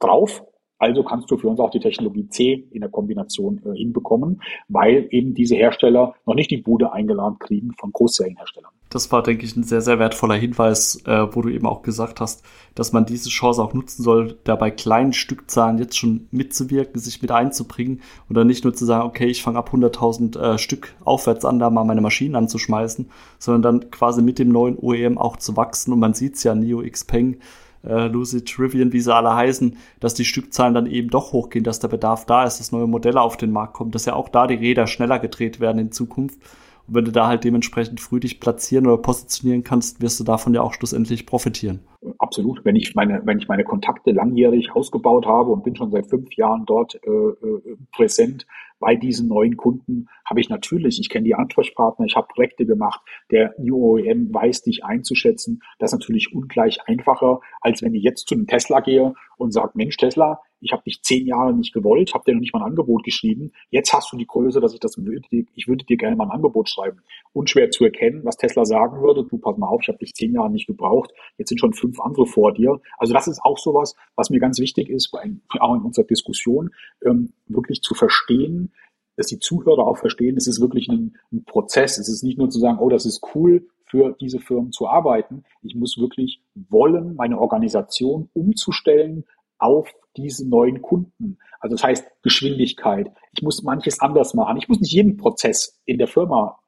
drauf, 0.01 0.43
also 0.83 1.05
kannst 1.05 1.31
du 1.31 1.37
für 1.37 1.47
uns 1.47 1.61
auch 1.61 1.71
die 1.71 1.79
Technologie 1.79 2.29
C 2.29 2.67
in 2.73 2.81
der 2.81 2.91
Kombination 2.91 3.63
äh, 3.65 3.79
hinbekommen, 3.79 4.43
weil 4.69 5.07
eben 5.11 5.33
diese 5.33 5.55
Hersteller 5.55 6.15
noch 6.27 6.35
nicht 6.35 6.51
die 6.51 6.57
Bude 6.57 6.93
eingeladen 6.93 7.39
kriegen 7.39 7.71
von 7.79 7.93
Großserienherstellern. 7.93 8.73
Das 8.91 9.13
war, 9.13 9.23
denke 9.23 9.47
ich, 9.47 9.57
ein 9.57 9.63
sehr, 9.63 9.81
sehr 9.81 10.01
wertvoller 10.01 10.35
Hinweis, 10.35 11.01
äh, 11.07 11.27
wo 11.31 11.41
du 11.41 11.51
eben 11.51 11.67
auch 11.67 11.83
gesagt 11.83 12.21
hast, 12.21 12.45
dass 12.75 12.93
man 12.93 13.07
diese 13.07 13.31
Chance 13.31 13.63
auch 13.63 13.75
nutzen 13.75 14.03
soll, 14.03 14.37
da 14.43 14.57
bei 14.57 14.73
kleinen 14.73 15.13
Stückzahlen 15.13 15.79
jetzt 15.79 15.97
schon 15.97 16.27
mitzuwirken, 16.33 17.01
sich 17.01 17.23
mit 17.23 17.31
einzubringen 17.31 18.01
und 18.29 18.37
dann 18.37 18.49
nicht 18.49 18.65
nur 18.65 18.75
zu 18.75 18.85
sagen, 18.85 19.07
okay, 19.07 19.27
ich 19.27 19.43
fange 19.43 19.59
ab 19.59 19.71
100.000 19.73 20.37
äh, 20.37 20.59
Stück 20.59 20.97
aufwärts 21.05 21.45
an, 21.45 21.61
da 21.61 21.71
mal 21.71 21.85
meine 21.85 22.01
Maschinen 22.01 22.35
anzuschmeißen, 22.35 23.09
sondern 23.39 23.63
dann 23.63 23.91
quasi 23.93 24.21
mit 24.21 24.41
dem 24.41 24.49
neuen 24.49 24.77
OEM 24.77 25.17
auch 25.17 25.37
zu 25.37 25.57
wachsen 25.57 25.93
und 25.93 26.01
man 26.01 26.15
sieht 26.15 26.35
es 26.35 26.43
ja, 26.43 26.57
Neo 26.57 26.83
Xpeng, 26.83 27.39
äh, 27.85 28.07
Lucid 28.07 28.49
Trivian, 28.49 28.93
wie 28.93 29.01
sie 29.01 29.15
alle 29.15 29.35
heißen, 29.35 29.77
dass 30.01 30.15
die 30.15 30.25
Stückzahlen 30.25 30.75
dann 30.75 30.87
eben 30.87 31.09
doch 31.09 31.33
hochgehen, 31.33 31.65
dass 31.65 31.81
der 31.81 31.89
Bedarf 31.89 32.27
da 32.27 32.45
ist, 32.45 32.61
dass 32.61 32.73
neue 32.73 32.87
Modelle 32.87 33.21
auf 33.21 33.37
den 33.37 33.53
Markt 33.53 33.75
kommen, 33.75 33.91
dass 33.91 34.07
ja 34.07 34.15
auch 34.15 34.29
da 34.29 34.47
die 34.47 34.55
Räder 34.55 34.87
schneller 34.87 35.19
gedreht 35.19 35.61
werden 35.61 35.79
in 35.79 35.93
Zukunft. 35.93 36.39
Und 36.87 36.95
wenn 36.95 37.05
du 37.05 37.13
da 37.13 37.29
halt 37.29 37.45
dementsprechend 37.45 38.01
früh 38.01 38.21
dich 38.21 38.41
platzieren 38.41 38.87
oder 38.87 38.99
positionieren 38.99 39.65
kannst, 39.65 40.01
wirst 40.01 40.19
du 40.21 40.25
davon 40.25 40.55
ja 40.55 40.63
auch 40.63 40.75
schlussendlich 40.75 41.27
profitieren. 41.27 41.81
Absolut. 42.19 42.65
Wenn 42.65 42.77
ich 42.77 42.95
meine, 42.95 43.23
wenn 43.25 43.39
ich 43.39 43.49
meine 43.49 43.65
Kontakte 43.65 44.11
langjährig 44.11 44.75
ausgebaut 44.75 45.27
habe 45.27 45.51
und 45.51 45.63
bin 45.63 45.77
schon 45.77 45.91
seit 45.91 46.09
fünf 46.09 46.35
Jahren 46.35 46.65
dort 46.67 46.95
äh, 47.05 47.09
äh 47.09 47.77
präsent, 47.93 48.47
bei 48.83 48.97
diesen 48.97 49.29
neuen 49.29 49.57
Kunden 49.57 50.09
habe 50.25 50.41
ich 50.41 50.49
natürlich, 50.49 50.99
ich 50.99 51.09
kenne 51.09 51.25
die 51.25 51.37
Ansprechpartner, 51.37 52.05
ich 52.05 52.17
habe 52.17 52.27
Projekte 52.27 52.67
gemacht, 52.67 53.01
der 53.31 53.55
New 53.57 53.77
OEM 53.77 54.35
weiß 54.35 54.63
dich 54.63 54.85
einzuschätzen. 54.85 55.63
Das 55.79 55.93
ist 55.93 56.01
natürlich 56.01 56.35
ungleich 56.35 56.81
einfacher, 56.89 57.39
als 57.61 57.81
wenn 57.83 57.95
ich 57.95 58.03
jetzt 58.03 58.27
zu 58.27 58.35
einem 58.35 58.49
Tesla 58.49 58.81
gehe 58.81 59.15
und 59.37 59.53
sage, 59.53 59.71
Mensch 59.75 59.97
Tesla, 59.97 60.41
ich 60.63 60.73
habe 60.73 60.83
dich 60.85 61.03
zehn 61.03 61.27
Jahre 61.27 61.53
nicht 61.53 61.75
gewollt, 61.75 62.15
habe 62.15 62.25
dir 62.25 62.35
noch 62.35 62.41
nicht 62.41 62.55
mal 62.55 62.61
ein 62.61 62.71
Angebot 62.71 63.03
geschrieben. 63.05 63.53
Jetzt 63.71 63.93
hast 63.93 64.13
du 64.13 64.17
die 64.17 64.27
Größe, 64.27 64.61
dass 64.61 64.73
ich 64.73 64.81
das 64.81 64.97
würde, 64.97 65.27
ich 65.31 65.69
würde 65.69 65.85
dir 65.85 65.97
gerne 65.97 66.17
mal 66.17 66.25
ein 66.25 66.31
Angebot 66.31 66.69
schreiben. 66.69 67.01
Unschwer 67.33 67.71
zu 67.71 67.85
erkennen, 67.85 68.25
was 68.25 68.37
Tesla 68.37 68.65
sagen 68.65 69.03
würde. 69.03 69.25
Du 69.25 69.39
pass 69.39 69.57
mal 69.59 69.67
auf, 69.67 69.81
ich 69.83 69.89
habe 69.89 69.99
dich 69.99 70.15
zehn 70.15 70.33
Jahre 70.33 70.51
nicht 70.51 70.67
gebraucht. 70.67 71.13
Jetzt 71.37 71.49
sind 71.49 71.59
schon 71.59 71.73
fünf 71.73 72.01
andere 72.01 72.27
vor 72.27 72.53
dir. 72.53 72.81
Also 72.99 73.13
das 73.13 73.27
ist 73.27 73.43
auch 73.43 73.59
sowas, 73.59 73.97
was 74.15 74.31
mir 74.31 74.39
ganz 74.39 74.59
wichtig 74.61 74.89
ist, 74.89 75.13
auch 75.15 75.75
in 75.75 75.83
unserer 75.83 76.07
Diskussion, 76.07 76.71
ähm, 77.05 77.33
wirklich 77.47 77.83
zu 77.83 77.95
verstehen, 77.95 78.73
dass 79.17 79.27
die 79.27 79.41
Zuhörer 79.41 79.87
auch 79.87 79.99
verstehen, 79.99 80.37
es 80.37 80.47
ist 80.47 80.61
wirklich 80.61 80.89
ein, 80.89 81.19
ein 81.33 81.45
Prozess. 81.45 81.99
Es 81.99 82.09
ist 82.09 82.23
nicht 82.23 82.39
nur 82.39 82.49
zu 82.49 82.59
sagen, 82.59 82.79
oh, 82.79 82.89
das 82.89 83.05
ist 83.05 83.21
cool, 83.35 83.67
für 83.85 84.17
diese 84.19 84.41
Firmen 84.41 84.73
zu 84.73 84.89
arbeiten. 84.89 85.45
Ich 85.63 85.75
muss 85.75 85.99
wirklich 85.99 86.41
wollen, 86.55 87.15
meine 87.15 87.39
Organisation 87.39 88.31
umzustellen 88.33 89.25
auf 89.63 89.95
diese 90.17 90.49
neuen 90.49 90.83
Kunden. 90.83 91.39
Also 91.61 91.77
das 91.77 91.85
heißt 91.85 92.07
Geschwindigkeit. 92.23 93.11
Ich 93.33 93.43
muss 93.43 93.63
manches 93.63 94.01
anders 94.01 94.35
machen. 94.35 94.59
Ich 94.59 94.69
muss 94.69 94.81
nicht 94.81 94.93
jeden 94.93 95.17
Prozess 95.17 95.81
in 95.85 95.99
der 95.99 96.09
Firma 96.09 96.59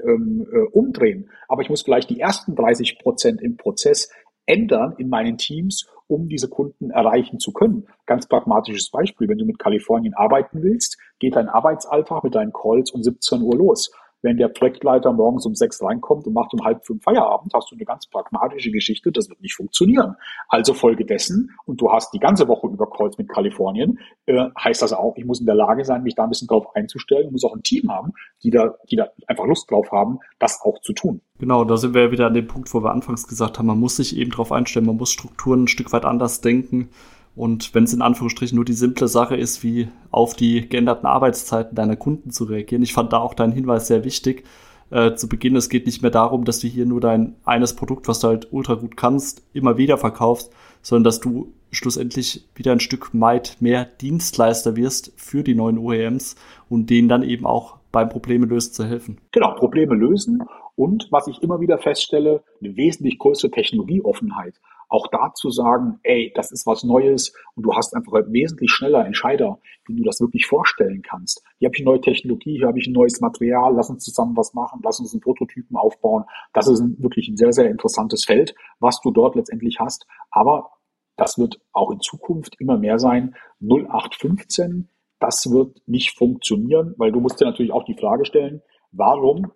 ähm, 0.00 0.46
äh, 0.52 0.58
umdrehen, 0.72 1.30
aber 1.48 1.62
ich 1.62 1.70
muss 1.70 1.82
vielleicht 1.82 2.10
die 2.10 2.20
ersten 2.20 2.54
30 2.54 2.98
Prozent 2.98 3.40
im 3.42 3.56
Prozess 3.56 4.10
ändern 4.46 4.94
in 4.96 5.08
meinen 5.08 5.36
Teams, 5.36 5.86
um 6.06 6.28
diese 6.28 6.48
Kunden 6.48 6.90
erreichen 6.90 7.38
zu 7.38 7.52
können. 7.52 7.86
Ganz 8.06 8.26
pragmatisches 8.26 8.90
Beispiel, 8.90 9.28
wenn 9.28 9.38
du 9.38 9.44
mit 9.44 9.58
Kalifornien 9.58 10.14
arbeiten 10.14 10.62
willst, 10.62 10.98
geht 11.18 11.36
dein 11.36 11.48
Arbeitsalltag 11.48 12.24
mit 12.24 12.34
deinen 12.34 12.52
Calls 12.52 12.90
um 12.92 13.02
17 13.02 13.42
Uhr 13.42 13.56
los 13.56 13.92
wenn 14.22 14.36
der 14.36 14.48
Projektleiter 14.48 15.12
morgens 15.12 15.46
um 15.46 15.54
sechs 15.54 15.82
reinkommt 15.82 16.26
und 16.26 16.32
macht 16.32 16.52
um 16.52 16.64
halb 16.64 16.84
fünf 16.84 17.02
Feierabend, 17.02 17.52
hast 17.54 17.70
du 17.70 17.76
eine 17.76 17.84
ganz 17.84 18.06
pragmatische 18.06 18.70
Geschichte, 18.70 19.12
das 19.12 19.28
wird 19.28 19.40
nicht 19.40 19.54
funktionieren. 19.54 20.16
Also 20.48 20.74
Folge 20.74 21.04
dessen, 21.04 21.50
und 21.66 21.80
du 21.80 21.90
hast 21.90 22.12
die 22.12 22.18
ganze 22.18 22.48
Woche 22.48 22.66
über 22.66 22.88
Calls 22.90 23.18
mit 23.18 23.28
Kalifornien, 23.28 23.98
äh, 24.26 24.48
heißt 24.58 24.82
das 24.82 24.92
auch, 24.92 25.16
ich 25.16 25.24
muss 25.24 25.40
in 25.40 25.46
der 25.46 25.54
Lage 25.54 25.84
sein, 25.84 26.02
mich 26.02 26.14
da 26.14 26.24
ein 26.24 26.30
bisschen 26.30 26.48
drauf 26.48 26.74
einzustellen, 26.74 27.30
muss 27.32 27.44
auch 27.44 27.54
ein 27.54 27.62
Team 27.62 27.90
haben, 27.90 28.12
die 28.42 28.50
da, 28.50 28.74
die 28.90 28.96
da 28.96 29.08
einfach 29.26 29.46
Lust 29.46 29.70
drauf 29.70 29.90
haben, 29.92 30.18
das 30.38 30.60
auch 30.62 30.80
zu 30.80 30.92
tun. 30.92 31.20
Genau, 31.38 31.64
da 31.64 31.76
sind 31.76 31.94
wir 31.94 32.02
ja 32.02 32.10
wieder 32.10 32.26
an 32.26 32.34
dem 32.34 32.48
Punkt, 32.48 32.72
wo 32.74 32.82
wir 32.82 32.90
anfangs 32.90 33.28
gesagt 33.28 33.58
haben, 33.58 33.66
man 33.66 33.78
muss 33.78 33.96
sich 33.96 34.16
eben 34.16 34.30
drauf 34.30 34.50
einstellen, 34.50 34.86
man 34.86 34.96
muss 34.96 35.12
Strukturen 35.12 35.64
ein 35.64 35.68
Stück 35.68 35.92
weit 35.92 36.04
anders 36.04 36.40
denken. 36.40 36.90
Und 37.38 37.72
wenn 37.72 37.84
es 37.84 37.94
in 37.94 38.02
Anführungsstrichen 38.02 38.56
nur 38.56 38.64
die 38.64 38.72
simple 38.72 39.06
Sache 39.06 39.36
ist, 39.36 39.62
wie 39.62 39.86
auf 40.10 40.34
die 40.34 40.68
geänderten 40.68 41.06
Arbeitszeiten 41.06 41.76
deiner 41.76 41.94
Kunden 41.94 42.32
zu 42.32 42.42
reagieren, 42.42 42.82
ich 42.82 42.92
fand 42.92 43.12
da 43.12 43.18
auch 43.18 43.32
deinen 43.32 43.52
Hinweis 43.52 43.86
sehr 43.86 44.04
wichtig. 44.04 44.42
Äh, 44.90 45.14
zu 45.14 45.28
Beginn, 45.28 45.54
es 45.54 45.68
geht 45.68 45.86
nicht 45.86 46.02
mehr 46.02 46.10
darum, 46.10 46.44
dass 46.44 46.58
du 46.58 46.66
hier 46.66 46.84
nur 46.84 47.00
dein 47.00 47.36
eines 47.44 47.76
Produkt, 47.76 48.08
was 48.08 48.18
du 48.18 48.26
halt 48.26 48.48
ultra 48.50 48.74
gut 48.74 48.96
kannst, 48.96 49.44
immer 49.52 49.78
wieder 49.78 49.98
verkaufst, 49.98 50.50
sondern 50.82 51.04
dass 51.04 51.20
du 51.20 51.52
schlussendlich 51.70 52.44
wieder 52.56 52.72
ein 52.72 52.80
Stück 52.80 53.10
weit 53.12 53.58
mehr 53.60 53.84
Dienstleister 53.84 54.74
wirst 54.74 55.12
für 55.16 55.44
die 55.44 55.54
neuen 55.54 55.78
OEMs 55.78 56.34
und 56.68 56.90
denen 56.90 57.08
dann 57.08 57.22
eben 57.22 57.46
auch 57.46 57.76
beim 57.92 58.08
Probleme 58.08 58.46
lösen 58.46 58.72
zu 58.72 58.84
helfen. 58.84 59.18
Genau, 59.30 59.54
Probleme 59.54 59.94
lösen 59.94 60.42
und 60.74 61.06
was 61.12 61.28
ich 61.28 61.40
immer 61.40 61.60
wieder 61.60 61.78
feststelle, 61.78 62.42
eine 62.60 62.76
wesentlich 62.76 63.16
größere 63.20 63.52
Technologieoffenheit. 63.52 64.54
Auch 64.88 65.06
da 65.08 65.32
zu 65.34 65.50
sagen, 65.50 66.00
ey, 66.02 66.32
das 66.34 66.50
ist 66.50 66.66
was 66.66 66.82
Neues 66.82 67.32
und 67.54 67.64
du 67.64 67.74
hast 67.74 67.94
einfach 67.94 68.12
wesentlich 68.28 68.70
schneller 68.70 69.04
Entscheider, 69.04 69.58
wie 69.86 69.96
du 69.96 70.02
das 70.02 70.20
wirklich 70.20 70.46
vorstellen 70.46 71.02
kannst. 71.02 71.42
Hier 71.58 71.66
habe 71.66 71.76
ich 71.76 71.82
eine 71.82 71.90
neue 71.90 72.00
Technologie, 72.00 72.56
hier 72.56 72.66
habe 72.66 72.78
ich 72.78 72.86
ein 72.86 72.92
neues 72.92 73.20
Material, 73.20 73.74
lass 73.74 73.90
uns 73.90 74.04
zusammen 74.04 74.36
was 74.36 74.54
machen, 74.54 74.80
lass 74.82 75.00
uns 75.00 75.12
einen 75.12 75.20
Prototypen 75.20 75.76
aufbauen. 75.76 76.24
Das 76.52 76.68
ist 76.68 76.80
ein, 76.80 76.96
wirklich 76.98 77.28
ein 77.28 77.36
sehr, 77.36 77.52
sehr 77.52 77.70
interessantes 77.70 78.24
Feld, 78.24 78.54
was 78.80 79.00
du 79.00 79.10
dort 79.10 79.36
letztendlich 79.36 79.78
hast. 79.78 80.06
Aber 80.30 80.70
das 81.16 81.36
wird 81.36 81.60
auch 81.72 81.90
in 81.90 82.00
Zukunft 82.00 82.56
immer 82.60 82.78
mehr 82.78 82.98
sein. 82.98 83.34
0815, 83.60 84.88
das 85.18 85.50
wird 85.50 85.82
nicht 85.86 86.16
funktionieren, 86.16 86.94
weil 86.96 87.12
du 87.12 87.20
musst 87.20 87.40
dir 87.40 87.44
natürlich 87.44 87.72
auch 87.72 87.84
die 87.84 87.96
Frage 87.96 88.24
stellen, 88.24 88.62
warum 88.92 89.52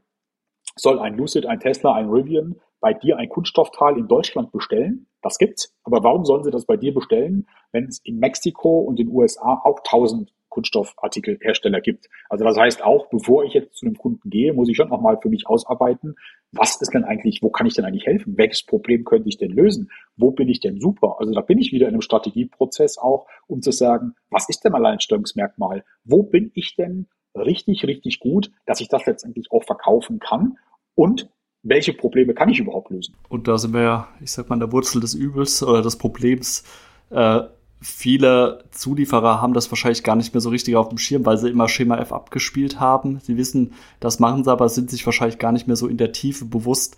soll 0.76 0.98
ein 0.98 1.16
Lucid, 1.16 1.46
ein 1.46 1.60
Tesla, 1.60 1.94
ein 1.94 2.08
Rivian 2.08 2.60
bei 2.80 2.92
dir 2.94 3.16
ein 3.16 3.28
Kunststoffteil 3.28 3.96
in 3.96 4.08
Deutschland 4.08 4.50
bestellen? 4.52 5.06
Das 5.22 5.38
gibt's. 5.38 5.74
Aber 5.84 6.02
warum 6.02 6.24
sollen 6.24 6.44
sie 6.44 6.50
das 6.50 6.66
bei 6.66 6.76
dir 6.76 6.92
bestellen, 6.92 7.48
wenn 7.70 7.84
es 7.84 8.00
in 8.04 8.18
Mexiko 8.18 8.80
und 8.80 8.98
den 8.98 9.08
USA 9.08 9.60
auch 9.64 9.80
tausend 9.84 10.32
Kunststoffartikelhersteller 10.52 11.80
gibt. 11.80 12.10
Also 12.28 12.44
das 12.44 12.58
heißt 12.58 12.84
auch, 12.84 13.08
bevor 13.08 13.44
ich 13.44 13.54
jetzt 13.54 13.74
zu 13.74 13.86
einem 13.86 13.96
Kunden 13.96 14.28
gehe, 14.28 14.52
muss 14.52 14.68
ich 14.68 14.76
schon 14.76 14.90
nochmal 14.90 15.18
für 15.20 15.30
mich 15.30 15.46
ausarbeiten, 15.46 16.14
was 16.52 16.78
ist 16.80 16.92
denn 16.92 17.04
eigentlich, 17.04 17.42
wo 17.42 17.48
kann 17.48 17.66
ich 17.66 17.72
denn 17.72 17.86
eigentlich 17.86 18.04
helfen? 18.04 18.36
Welches 18.36 18.62
Problem 18.62 19.04
könnte 19.04 19.30
ich 19.30 19.38
denn 19.38 19.50
lösen? 19.50 19.90
Wo 20.16 20.30
bin 20.30 20.48
ich 20.50 20.60
denn 20.60 20.78
super? 20.78 21.16
Also 21.18 21.32
da 21.32 21.40
bin 21.40 21.58
ich 21.58 21.72
wieder 21.72 21.88
in 21.88 21.94
einem 21.94 22.02
Strategieprozess 22.02 22.98
auch, 22.98 23.26
um 23.46 23.62
zu 23.62 23.72
sagen, 23.72 24.14
was 24.28 24.48
ist 24.50 24.62
denn 24.62 24.72
mein 24.72 24.84
Alleinstellungsmerkmal? 24.84 25.84
Wo 26.04 26.22
bin 26.22 26.50
ich 26.54 26.76
denn 26.76 27.08
richtig, 27.34 27.86
richtig 27.86 28.20
gut, 28.20 28.50
dass 28.66 28.82
ich 28.82 28.88
das 28.88 29.06
letztendlich 29.06 29.50
auch 29.50 29.64
verkaufen 29.64 30.18
kann? 30.18 30.58
Und 30.94 31.30
welche 31.62 31.92
Probleme 31.92 32.34
kann 32.34 32.48
ich 32.48 32.58
überhaupt 32.58 32.90
lösen? 32.90 33.14
Und 33.28 33.48
da 33.48 33.58
sind 33.58 33.72
wir 33.72 33.82
ja, 33.82 34.08
ich 34.20 34.32
sag 34.32 34.48
mal, 34.48 34.54
an 34.54 34.60
der 34.60 34.72
Wurzel 34.72 35.00
des 35.00 35.14
Übels 35.14 35.62
oder 35.62 35.82
des 35.82 35.96
Problems. 35.96 36.64
Äh, 37.10 37.42
viele 37.80 38.64
Zulieferer 38.70 39.40
haben 39.40 39.54
das 39.54 39.70
wahrscheinlich 39.70 40.02
gar 40.02 40.16
nicht 40.16 40.34
mehr 40.34 40.40
so 40.40 40.50
richtig 40.50 40.76
auf 40.76 40.88
dem 40.88 40.98
Schirm, 40.98 41.26
weil 41.26 41.38
sie 41.38 41.50
immer 41.50 41.68
Schema 41.68 41.98
F 41.98 42.12
abgespielt 42.12 42.80
haben. 42.80 43.20
Sie 43.22 43.36
wissen, 43.36 43.72
das 44.00 44.18
machen 44.18 44.44
sie, 44.44 44.50
aber 44.50 44.68
sind 44.68 44.90
sich 44.90 45.04
wahrscheinlich 45.06 45.38
gar 45.38 45.52
nicht 45.52 45.66
mehr 45.66 45.76
so 45.76 45.88
in 45.88 45.96
der 45.96 46.12
Tiefe 46.12 46.44
bewusst, 46.44 46.96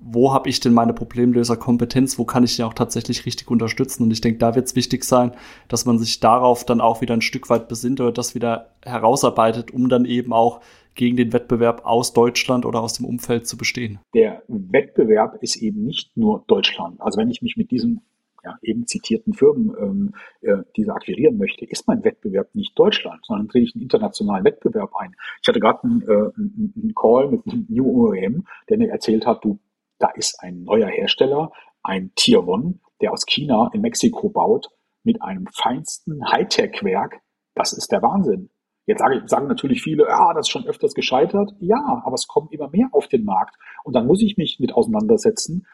wo 0.00 0.32
habe 0.32 0.48
ich 0.48 0.60
denn 0.60 0.72
meine 0.72 0.94
Problemlöserkompetenz, 0.94 2.18
wo 2.18 2.24
kann 2.24 2.42
ich 2.42 2.56
den 2.56 2.64
auch 2.64 2.74
tatsächlich 2.74 3.26
richtig 3.26 3.50
unterstützen. 3.50 4.04
Und 4.04 4.10
ich 4.10 4.22
denke, 4.22 4.38
da 4.38 4.54
wird 4.54 4.66
es 4.66 4.74
wichtig 4.74 5.04
sein, 5.04 5.32
dass 5.68 5.84
man 5.84 5.98
sich 5.98 6.20
darauf 6.20 6.64
dann 6.64 6.80
auch 6.80 7.02
wieder 7.02 7.14
ein 7.14 7.20
Stück 7.20 7.50
weit 7.50 7.68
besinnt 7.68 8.00
oder 8.00 8.12
das 8.12 8.34
wieder 8.34 8.70
herausarbeitet, 8.82 9.70
um 9.72 9.88
dann 9.88 10.06
eben 10.06 10.32
auch 10.32 10.60
gegen 11.00 11.16
den 11.16 11.32
Wettbewerb 11.32 11.86
aus 11.86 12.12
Deutschland 12.12 12.66
oder 12.66 12.82
aus 12.82 12.92
dem 12.92 13.06
Umfeld 13.06 13.46
zu 13.46 13.56
bestehen. 13.56 14.00
Der 14.12 14.42
Wettbewerb 14.48 15.42
ist 15.42 15.56
eben 15.56 15.82
nicht 15.82 16.14
nur 16.14 16.44
Deutschland. 16.46 17.00
Also 17.00 17.18
wenn 17.18 17.30
ich 17.30 17.40
mich 17.40 17.56
mit 17.56 17.70
diesem 17.70 18.02
ja, 18.44 18.58
eben 18.60 18.86
zitierten 18.86 19.32
Firmen 19.32 19.74
ähm, 19.80 20.14
äh, 20.42 20.62
diese 20.76 20.92
akquirieren 20.92 21.38
möchte, 21.38 21.64
ist 21.64 21.88
mein 21.88 22.04
Wettbewerb 22.04 22.54
nicht 22.54 22.78
Deutschland, 22.78 23.24
sondern 23.24 23.48
drehe 23.48 23.62
ich 23.62 23.74
einen 23.74 23.80
internationalen 23.80 24.44
Wettbewerb 24.44 24.94
ein. 24.94 25.16
Ich 25.40 25.48
hatte 25.48 25.58
gerade 25.58 25.82
einen, 25.84 26.02
äh, 26.02 26.32
einen 26.36 26.92
Call 26.94 27.30
mit 27.30 27.46
einem 27.46 27.64
New 27.70 28.08
OEM, 28.08 28.44
der 28.68 28.76
mir 28.76 28.90
erzählt 28.90 29.24
hat, 29.24 29.42
du, 29.42 29.58
da 29.98 30.10
ist 30.10 30.36
ein 30.40 30.64
neuer 30.64 30.88
Hersteller, 30.88 31.50
ein 31.82 32.12
Tier 32.14 32.46
One, 32.46 32.74
der 33.00 33.14
aus 33.14 33.24
China 33.24 33.70
in 33.72 33.80
Mexiko 33.80 34.28
baut, 34.28 34.68
mit 35.02 35.22
einem 35.22 35.46
feinsten 35.46 36.30
Hightech-Werk. 36.30 37.22
Das 37.54 37.72
ist 37.72 37.90
der 37.90 38.02
Wahnsinn. 38.02 38.50
Jetzt 38.90 39.00
sage, 39.00 39.22
sagen 39.26 39.46
natürlich 39.46 39.82
viele, 39.82 40.04
ja, 40.04 40.32
das 40.34 40.46
ist 40.46 40.50
schon 40.50 40.66
öfters 40.66 40.94
gescheitert. 40.94 41.52
Ja, 41.60 42.02
aber 42.04 42.14
es 42.14 42.26
kommen 42.26 42.48
immer 42.50 42.68
mehr 42.70 42.88
auf 42.92 43.08
den 43.08 43.24
Markt. 43.24 43.56
Und 43.84 43.94
dann 43.94 44.06
muss 44.06 44.22
ich 44.22 44.36
mich 44.36 44.58
mit 44.60 44.74
auseinandersetzen 44.74 45.66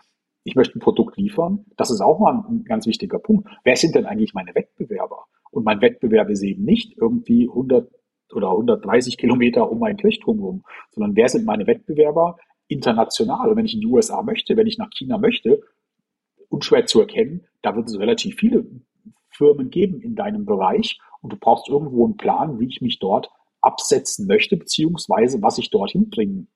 ich 0.47 0.55
möchte 0.55 0.79
ein 0.79 0.81
Produkt 0.81 1.17
liefern. 1.17 1.67
Das 1.77 1.91
ist 1.91 2.01
auch 2.01 2.21
mal 2.21 2.45
ein 2.49 2.63
ganz 2.63 2.87
wichtiger 2.87 3.19
Punkt. 3.19 3.49
Wer 3.65 3.75
sind 3.75 3.97
denn 3.97 4.07
eigentlich 4.07 4.33
meine 4.33 4.55
Wettbewerber? 4.55 5.25
Und 5.51 5.65
mein 5.65 5.81
Wettbewerb 5.81 6.31
ist 6.31 6.43
eben 6.43 6.63
nicht 6.63 6.97
irgendwie 6.97 7.49
100 7.49 7.91
oder 8.33 8.53
130 8.53 9.19
Kilometer 9.19 9.69
um 9.69 9.83
ein 9.83 9.97
Kirchturm 9.97 10.39
rum, 10.39 10.65
sondern 10.91 11.17
wer 11.17 11.29
sind 11.29 11.47
meine 11.47 11.67
Wettbewerber 11.67 12.39
international? 12.69 13.51
Und 13.51 13.57
wenn 13.57 13.65
ich 13.65 13.75
in 13.75 13.81
die 13.81 13.89
USA 13.89 14.23
möchte, 14.23 14.57
wenn 14.57 14.69
ich 14.69 14.79
nach 14.79 14.91
China 14.91 15.19
möchte, 15.19 15.63
unschwer 16.49 16.87
zu 16.87 17.01
erkennen, 17.01 17.45
da 17.63 17.75
wird 17.75 17.89
es 17.89 17.99
relativ 17.99 18.37
viele 18.37 18.67
Firmen 19.31 19.71
geben 19.71 20.01
in 20.01 20.15
deinem 20.15 20.45
Bereich 20.45 21.01
und 21.27 21.33
du 21.33 21.37
brauchst 21.37 21.69
irgendwo 21.69 22.05
einen 22.05 22.17
Plan, 22.17 22.61
wie 22.61 22.69
ich 22.69 22.81
mich 22.81 23.01
dort 23.01 23.33
absetzen 23.61 24.29
möchte, 24.29 24.57
beziehungsweise 24.57 25.43
was 25.43 25.59
ich 25.59 25.71
dorthin 25.71 26.09
bringen 26.09 26.47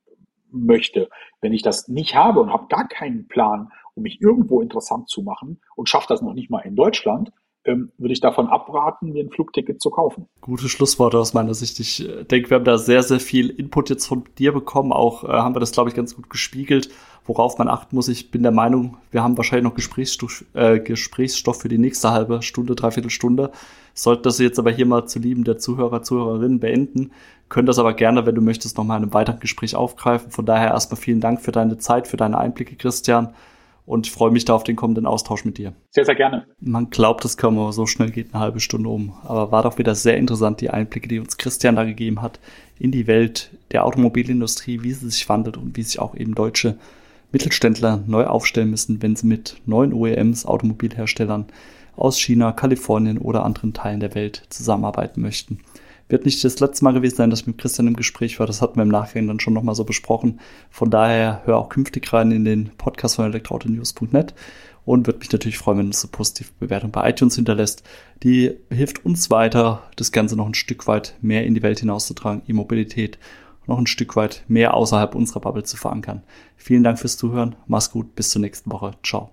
möchte. 0.52 1.08
Wenn 1.40 1.52
ich 1.52 1.62
das 1.62 1.88
nicht 1.88 2.14
habe 2.14 2.40
und 2.40 2.52
habe 2.52 2.68
gar 2.68 2.86
keinen 2.86 3.26
Plan, 3.26 3.72
um 3.96 4.04
mich 4.04 4.20
irgendwo 4.20 4.60
interessant 4.60 5.08
zu 5.08 5.22
machen 5.22 5.60
und 5.74 5.88
schaffe 5.88 6.06
das 6.08 6.22
noch 6.22 6.34
nicht 6.34 6.50
mal 6.50 6.60
in 6.60 6.76
Deutschland, 6.76 7.32
ähm, 7.64 7.92
würde 7.98 8.12
ich 8.12 8.20
davon 8.20 8.48
abraten, 8.48 9.12
mir 9.12 9.22
ein 9.22 9.30
Flugticket 9.30 9.82
zu 9.82 9.90
kaufen. 9.90 10.26
Gute 10.40 10.68
Schlussworte 10.68 11.18
aus 11.18 11.34
meiner 11.34 11.54
Sicht. 11.54 11.78
Ich 11.80 12.08
äh, 12.08 12.24
denke, 12.24 12.50
wir 12.50 12.56
haben 12.56 12.64
da 12.64 12.78
sehr, 12.78 13.02
sehr 13.02 13.20
viel 13.20 13.50
Input 13.50 13.90
jetzt 13.90 14.06
von 14.06 14.24
dir 14.38 14.52
bekommen. 14.52 14.92
Auch 14.92 15.24
äh, 15.24 15.28
haben 15.28 15.54
wir 15.54 15.60
das, 15.60 15.72
glaube 15.72 15.90
ich, 15.90 15.96
ganz 15.96 16.16
gut 16.16 16.30
gespiegelt, 16.30 16.90
worauf 17.26 17.58
man 17.58 17.68
achten 17.68 17.96
muss. 17.96 18.08
Ich 18.08 18.30
bin 18.30 18.42
der 18.42 18.52
Meinung, 18.52 18.96
wir 19.10 19.22
haben 19.22 19.36
wahrscheinlich 19.36 19.64
noch 19.64 19.74
Gesprächsstoff, 19.74 20.44
äh, 20.54 20.80
Gesprächsstoff 20.80 21.60
für 21.60 21.68
die 21.68 21.78
nächste 21.78 22.10
halbe 22.10 22.42
Stunde, 22.42 22.74
dreiviertel 22.74 23.10
Stunde. 23.10 23.50
Sollte 23.92 24.22
das 24.22 24.38
jetzt 24.38 24.58
aber 24.58 24.70
hier 24.70 24.86
mal 24.86 25.06
zu 25.06 25.18
lieben 25.18 25.44
der 25.44 25.58
Zuhörer, 25.58 26.02
Zuhörerinnen 26.02 26.60
beenden, 26.60 27.10
können 27.48 27.66
das 27.66 27.78
aber 27.78 27.92
gerne, 27.92 28.24
wenn 28.24 28.36
du 28.36 28.40
möchtest, 28.40 28.78
nochmal 28.78 28.98
in 28.98 29.02
einem 29.02 29.12
weiteren 29.12 29.40
Gespräch 29.40 29.74
aufgreifen. 29.74 30.30
Von 30.30 30.46
daher 30.46 30.68
erstmal 30.70 31.00
vielen 31.00 31.20
Dank 31.20 31.40
für 31.40 31.52
deine 31.52 31.76
Zeit, 31.76 32.06
für 32.06 32.16
deine 32.16 32.38
Einblicke, 32.38 32.76
Christian 32.76 33.34
und 33.90 34.06
freue 34.06 34.30
mich 34.30 34.44
da 34.44 34.54
auf 34.54 34.62
den 34.62 34.76
kommenden 34.76 35.04
Austausch 35.04 35.44
mit 35.44 35.58
dir. 35.58 35.72
Sehr, 35.90 36.04
sehr 36.04 36.14
gerne. 36.14 36.46
Man 36.60 36.90
glaubt, 36.90 37.24
es 37.24 37.36
kann 37.36 37.72
so 37.72 37.86
schnell 37.86 38.10
geht 38.10 38.32
eine 38.32 38.40
halbe 38.40 38.60
Stunde 38.60 38.88
um. 38.88 39.14
Aber 39.24 39.50
war 39.50 39.64
doch 39.64 39.78
wieder 39.78 39.96
sehr 39.96 40.16
interessant, 40.16 40.60
die 40.60 40.70
Einblicke, 40.70 41.08
die 41.08 41.18
uns 41.18 41.38
Christian 41.38 41.74
da 41.74 41.82
gegeben 41.82 42.22
hat 42.22 42.38
in 42.78 42.92
die 42.92 43.08
Welt 43.08 43.50
der 43.72 43.84
Automobilindustrie, 43.84 44.84
wie 44.84 44.92
sie 44.92 45.10
sich 45.10 45.28
wandelt 45.28 45.56
und 45.56 45.76
wie 45.76 45.82
sich 45.82 45.98
auch 45.98 46.14
eben 46.14 46.36
deutsche 46.36 46.78
Mittelständler 47.32 48.00
neu 48.06 48.26
aufstellen 48.26 48.70
müssen, 48.70 49.02
wenn 49.02 49.16
sie 49.16 49.26
mit 49.26 49.56
neuen 49.66 49.92
OEMs, 49.92 50.46
Automobilherstellern 50.46 51.46
aus 51.96 52.20
China, 52.20 52.52
Kalifornien 52.52 53.18
oder 53.18 53.44
anderen 53.44 53.72
Teilen 53.72 53.98
der 53.98 54.14
Welt 54.14 54.44
zusammenarbeiten 54.50 55.20
möchten. 55.20 55.58
Wird 56.10 56.24
nicht 56.26 56.44
das 56.44 56.60
letzte 56.60 56.84
Mal 56.84 56.92
gewesen 56.92 57.16
sein, 57.16 57.30
dass 57.30 57.40
ich 57.40 57.46
mit 57.46 57.58
Christian 57.58 57.86
im 57.86 57.96
Gespräch 57.96 58.38
war. 58.38 58.46
Das 58.46 58.60
hatten 58.60 58.76
wir 58.76 58.82
im 58.82 58.88
Nachgang 58.88 59.26
dann 59.28 59.40
schon 59.40 59.54
nochmal 59.54 59.74
so 59.74 59.84
besprochen. 59.84 60.40
Von 60.68 60.90
daher 60.90 61.40
hör 61.44 61.56
auch 61.56 61.68
künftig 61.68 62.12
rein 62.12 62.32
in 62.32 62.44
den 62.44 62.70
Podcast 62.76 63.16
von 63.16 63.26
elektroautonews.net 63.26 64.34
und 64.84 65.06
würde 65.06 65.20
mich 65.20 65.30
natürlich 65.30 65.58
freuen, 65.58 65.78
wenn 65.78 65.90
du 65.90 65.96
eine 65.96 66.10
positive 66.10 66.50
Bewertung 66.58 66.90
bei 66.90 67.08
iTunes 67.08 67.36
hinterlässt. 67.36 67.84
Die 68.22 68.56
hilft 68.70 69.04
uns 69.04 69.30
weiter, 69.30 69.84
das 69.96 70.12
Ganze 70.12 70.36
noch 70.36 70.46
ein 70.46 70.54
Stück 70.54 70.86
weit 70.86 71.14
mehr 71.22 71.46
in 71.46 71.54
die 71.54 71.62
Welt 71.62 71.80
hinauszutragen, 71.80 72.42
E-Mobilität 72.46 73.18
noch 73.66 73.78
ein 73.78 73.86
Stück 73.86 74.16
weit 74.16 74.42
mehr 74.48 74.74
außerhalb 74.74 75.14
unserer 75.14 75.40
Bubble 75.40 75.62
zu 75.62 75.76
verankern. 75.76 76.24
Vielen 76.56 76.82
Dank 76.82 76.98
fürs 76.98 77.16
Zuhören. 77.16 77.56
Mach's 77.66 77.90
gut. 77.90 78.14
Bis 78.16 78.30
zur 78.30 78.42
nächsten 78.42 78.70
Woche. 78.72 78.94
Ciao. 79.02 79.30